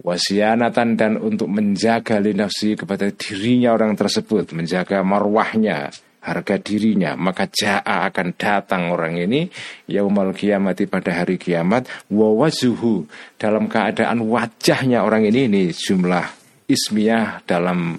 Wasianatan 0.04 1.00
dan 1.00 1.16
untuk 1.16 1.48
menjaga 1.48 2.20
linafsi 2.20 2.76
kepada 2.76 3.08
dirinya 3.16 3.72
orang 3.72 3.96
tersebut, 3.96 4.52
menjaga 4.52 5.00
marwahnya, 5.00 5.88
harga 6.20 6.60
dirinya, 6.60 7.16
maka 7.16 7.48
jaa 7.48 8.04
akan 8.12 8.36
datang 8.36 8.92
orang 8.92 9.16
ini 9.16 9.48
yaumal 9.88 10.36
kiamati 10.36 10.92
pada 10.92 11.24
hari 11.24 11.40
kiamat. 11.40 11.88
Wawazuhu 12.12 13.08
dalam 13.40 13.72
keadaan 13.72 14.28
wajahnya 14.28 15.08
orang 15.08 15.24
ini 15.24 15.48
ini 15.48 15.64
jumlah 15.72 16.28
ismiyah 16.68 17.48
dalam 17.48 17.96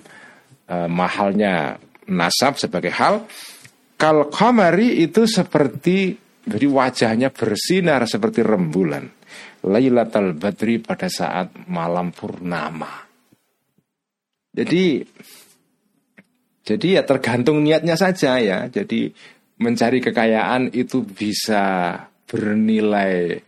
uh, 0.69 0.89
mahalnya 0.89 1.81
nasab 2.09 2.61
sebagai 2.61 2.93
hal 2.93 3.25
kal 3.97 4.29
kamari 4.29 5.01
itu 5.01 5.25
seperti 5.25 6.17
jadi 6.45 6.67
wajahnya 6.69 7.33
bersinar 7.33 8.05
seperti 8.05 8.45
rembulan 8.45 9.09
Lailatul 9.65 10.37
Badri 10.37 10.77
pada 10.77 11.09
saat 11.09 11.57
malam 11.73 12.13
purnama. 12.13 13.01
Jadi 14.53 15.01
jadi 16.65 16.87
ya 17.01 17.03
tergantung 17.09 17.65
niatnya 17.65 17.97
saja 17.97 18.37
ya. 18.41 18.69
Jadi 18.69 19.09
mencari 19.65 20.05
kekayaan 20.05 20.69
itu 20.77 21.01
bisa 21.01 21.97
bernilai 22.29 23.41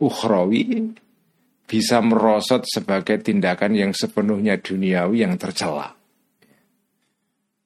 ukhrawi, 0.00 0.88
bisa 1.68 2.00
merosot 2.00 2.64
sebagai 2.64 3.20
tindakan 3.20 3.76
yang 3.76 3.92
sepenuhnya 3.92 4.56
duniawi 4.56 5.20
yang 5.20 5.36
tercela. 5.36 5.99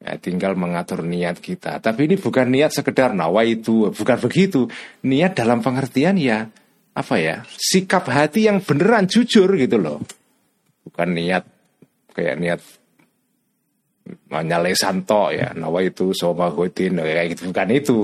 Ya, 0.05 0.21
tinggal 0.21 0.53
mengatur 0.53 1.01
niat 1.01 1.41
kita. 1.41 1.81
Tapi 1.81 2.05
ini 2.05 2.21
bukan 2.21 2.53
niat 2.53 2.77
sekedar 2.77 3.17
nawa 3.17 3.41
itu, 3.49 3.89
bukan 3.89 4.21
begitu. 4.21 4.69
Niat 5.01 5.33
dalam 5.33 5.65
pengertian 5.65 6.21
ya 6.21 6.45
apa 6.95 7.19
ya 7.19 7.43
sikap 7.49 8.07
hati 8.07 8.47
yang 8.47 8.61
beneran 8.61 9.09
jujur 9.09 9.49
gitu 9.57 9.81
loh. 9.81 10.05
Bukan 10.85 11.09
niat 11.09 11.49
kayak 12.13 12.37
niat 12.37 12.61
hanya 14.29 14.61
lesan 14.61 15.09
to 15.09 15.33
ya 15.33 15.57
nawa 15.57 15.81
itu 15.81 16.13
soma 16.13 16.53
godin 16.53 17.01
kayak 17.01 17.35
gitu. 17.35 17.49
Bukan 17.49 17.69
itu. 17.73 17.99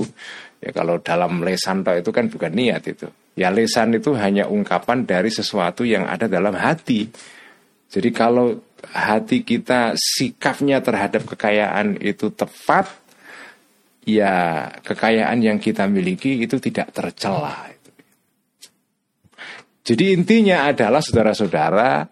Ya 0.57 0.73
kalau 0.73 0.97
dalam 1.05 1.45
lesan 1.45 1.85
to 1.85 1.93
itu 1.93 2.09
kan 2.09 2.33
bukan 2.33 2.49
niat 2.49 2.81
itu. 2.89 3.07
Ya 3.37 3.53
lesan 3.53 3.93
itu 3.93 4.17
hanya 4.17 4.49
ungkapan 4.49 5.05
dari 5.05 5.29
sesuatu 5.29 5.85
yang 5.85 6.09
ada 6.09 6.25
dalam 6.25 6.57
hati. 6.57 7.07
Jadi 7.91 8.09
kalau 8.09 8.57
hati 8.89 9.45
kita 9.45 9.93
sikapnya 9.93 10.81
terhadap 10.81 11.29
kekayaan 11.29 12.01
itu 12.01 12.33
tepat 12.33 12.89
ya 14.01 14.65
kekayaan 14.81 15.39
yang 15.45 15.61
kita 15.61 15.85
miliki 15.85 16.41
itu 16.41 16.57
tidak 16.57 16.89
tercela 16.89 17.69
jadi 19.81 20.13
intinya 20.13 20.69
adalah 20.69 21.01
saudara-saudara 21.01 22.05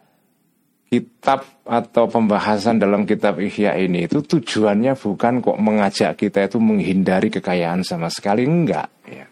kitab 0.89 1.45
atau 1.69 2.09
pembahasan 2.09 2.81
dalam 2.81 3.05
kitab 3.05 3.37
Ihya 3.37 3.77
ini 3.77 4.09
itu 4.09 4.25
tujuannya 4.25 4.97
bukan 4.97 5.37
kok 5.37 5.59
mengajak 5.61 6.17
kita 6.17 6.49
itu 6.49 6.57
menghindari 6.57 7.29
kekayaan 7.29 7.85
sama 7.85 8.09
sekali 8.09 8.49
enggak 8.49 8.89
ya. 9.05 9.29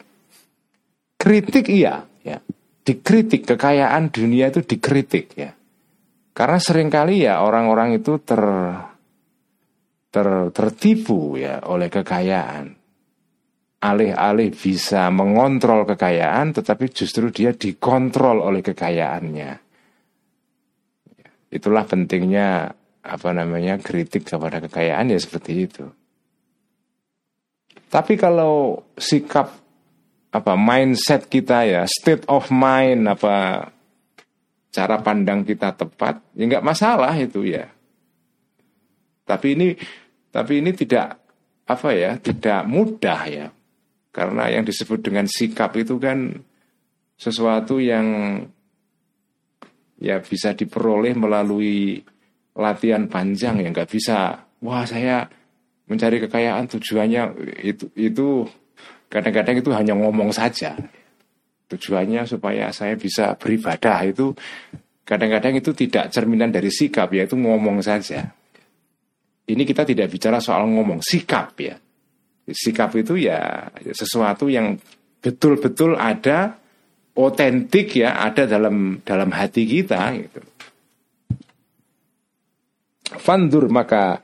Kritik 1.18 1.66
iya 1.74 2.06
ya. 2.22 2.38
Dikritik 2.86 3.50
kekayaan 3.50 4.14
dunia 4.14 4.54
itu 4.54 4.62
dikritik 4.62 5.34
ya. 5.34 5.57
Karena 6.38 6.62
sering 6.62 6.94
kali 6.94 7.26
ya 7.26 7.42
orang-orang 7.42 7.98
itu 7.98 8.22
ter, 8.22 8.38
ter 10.14 10.28
tertipu 10.54 11.34
ya 11.34 11.66
oleh 11.66 11.90
kekayaan 11.90 12.78
alih-alih 13.78 14.50
bisa 14.58 15.08
mengontrol 15.14 15.86
kekayaan, 15.86 16.58
tetapi 16.58 16.90
justru 16.90 17.30
dia 17.30 17.54
dikontrol 17.54 18.42
oleh 18.42 18.66
kekayaannya. 18.66 19.52
Itulah 21.54 21.86
pentingnya 21.86 22.74
apa 23.08 23.30
namanya 23.32 23.80
kritik 23.80 24.28
kepada 24.28 24.60
kekayaan 24.60 25.14
ya 25.14 25.20
seperti 25.22 25.52
itu. 25.56 25.86
Tapi 27.88 28.20
kalau 28.20 28.84
sikap 29.00 29.56
apa 30.28 30.54
mindset 30.60 31.32
kita 31.32 31.64
ya, 31.64 31.82
state 31.88 32.28
of 32.28 32.52
mind 32.52 33.08
apa 33.08 33.70
cara 34.78 35.02
pandang 35.02 35.42
kita 35.42 35.74
tepat, 35.74 36.22
ya 36.38 36.46
nggak 36.46 36.62
masalah 36.62 37.18
itu 37.18 37.42
ya. 37.50 37.66
Tapi 39.26 39.58
ini 39.58 39.68
tapi 40.30 40.62
ini 40.62 40.70
tidak 40.78 41.18
apa 41.66 41.90
ya, 41.98 42.22
tidak 42.22 42.62
mudah 42.70 43.22
ya. 43.26 43.48
Karena 44.14 44.54
yang 44.54 44.62
disebut 44.62 45.02
dengan 45.02 45.26
sikap 45.26 45.74
itu 45.82 45.98
kan 45.98 46.30
sesuatu 47.18 47.82
yang 47.82 48.06
ya 49.98 50.22
bisa 50.22 50.54
diperoleh 50.54 51.18
melalui 51.18 52.06
latihan 52.54 53.10
panjang 53.10 53.66
ya. 53.66 53.74
Nggak 53.74 53.90
bisa 53.90 54.46
wah 54.62 54.86
saya 54.86 55.26
mencari 55.90 56.22
kekayaan 56.22 56.70
tujuannya 56.70 57.24
itu 57.66 57.90
itu 57.98 58.46
kadang-kadang 59.10 59.58
itu 59.58 59.74
hanya 59.74 59.98
ngomong 59.98 60.30
saja 60.36 60.78
tujuannya 61.68 62.24
supaya 62.24 62.72
saya 62.72 62.96
bisa 62.96 63.36
beribadah 63.36 64.08
itu 64.08 64.32
kadang-kadang 65.04 65.60
itu 65.60 65.72
tidak 65.76 66.12
cerminan 66.12 66.52
dari 66.52 66.72
sikap 66.72 67.12
yaitu 67.12 67.36
ngomong 67.36 67.84
saja 67.84 68.32
ini 69.48 69.64
kita 69.64 69.88
tidak 69.88 70.12
bicara 70.12 70.40
soal 70.40 70.68
ngomong 70.68 71.04
sikap 71.04 71.56
ya 71.60 71.76
sikap 72.48 72.96
itu 72.96 73.20
ya 73.20 73.68
sesuatu 73.92 74.48
yang 74.48 74.80
betul-betul 75.20 76.00
ada 76.00 76.56
otentik 77.18 77.98
ya 77.98 78.22
ada 78.22 78.46
dalam 78.46 79.02
dalam 79.02 79.30
hati 79.34 79.66
kita 79.66 80.00
gitu. 80.16 80.42
Fandur 83.18 83.72
maka 83.72 84.22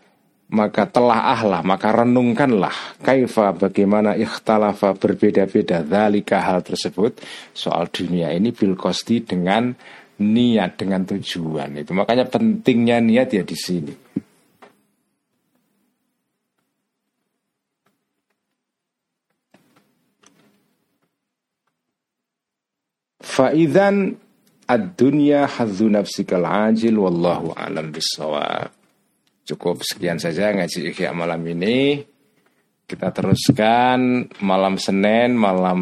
maka 0.54 0.86
telah 0.86 1.34
ahlah 1.34 1.66
maka 1.66 1.90
renungkanlah 1.90 3.02
kaifa 3.02 3.58
bagaimana 3.58 4.14
ikhtalafa 4.14 4.94
berbeda-beda 4.94 5.82
dalika 5.82 6.38
hal 6.46 6.62
tersebut. 6.62 7.18
Soal 7.58 7.90
dunia 7.90 8.30
ini 8.30 8.54
bil 8.54 8.78
kosti 8.78 9.26
dengan 9.26 9.74
niat 10.22 10.78
dengan 10.78 11.10
tujuan 11.10 11.74
itu. 11.82 11.92
Makanya 11.98 12.30
pentingnya 12.30 13.02
niat 13.02 13.34
ya 13.34 13.42
di 13.42 13.58
sini. 13.58 13.94
Faizan 23.34 24.14
ad-dunya 24.70 25.50
hadzu 25.50 25.90
nafsikal 25.90 26.46
ajil 26.46 27.02
wallahu 27.02 27.58
alam 27.58 27.90
bisawab. 27.90 28.83
Cukup 29.44 29.84
sekian 29.84 30.24
saja 30.24 30.56
ngaji 30.56 30.96
ikhya 30.96 31.12
malam 31.12 31.44
ini. 31.44 32.00
Kita 32.84 33.12
teruskan 33.12 34.28
malam 34.44 34.76
Senin, 34.80 35.36
malam 35.36 35.80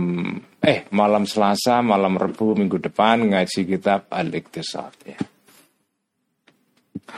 eh 0.62 0.86
malam 0.94 1.26
Selasa, 1.26 1.82
malam 1.82 2.18
Rebu 2.18 2.58
minggu 2.58 2.78
depan 2.78 3.26
ngaji 3.34 3.62
kitab 3.66 4.10
Al-Iqtisad 4.10 4.94
ya. 5.06 5.18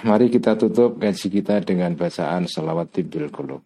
Mari 0.03 0.27
kita 0.27 0.59
tutup 0.59 0.99
ngaji 0.99 1.27
kita 1.31 1.63
dengan 1.63 1.95
bacaan 1.95 2.47
salawat 2.47 2.91
tibil 2.91 3.31
qulub. 3.31 3.63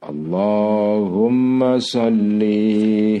Allahumma 0.00 1.76
salli 1.80 3.20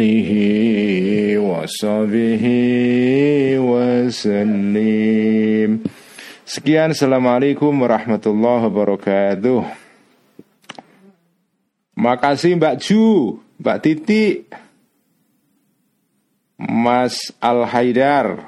آله 0.00 0.30
وصحبه 1.38 2.44
وسلم 3.70 5.26
Sekian, 6.46 6.94
Assalamualaikum 6.94 7.74
warahmatullahi 7.74 8.70
wabarakatuh. 8.70 9.66
Makasih 11.98 12.54
Mbak 12.54 12.74
Ju, 12.86 13.42
Mbak 13.58 13.78
Titi, 13.82 14.46
Mas 16.54 17.34
Al 17.42 17.66
Haidar, 17.66 18.46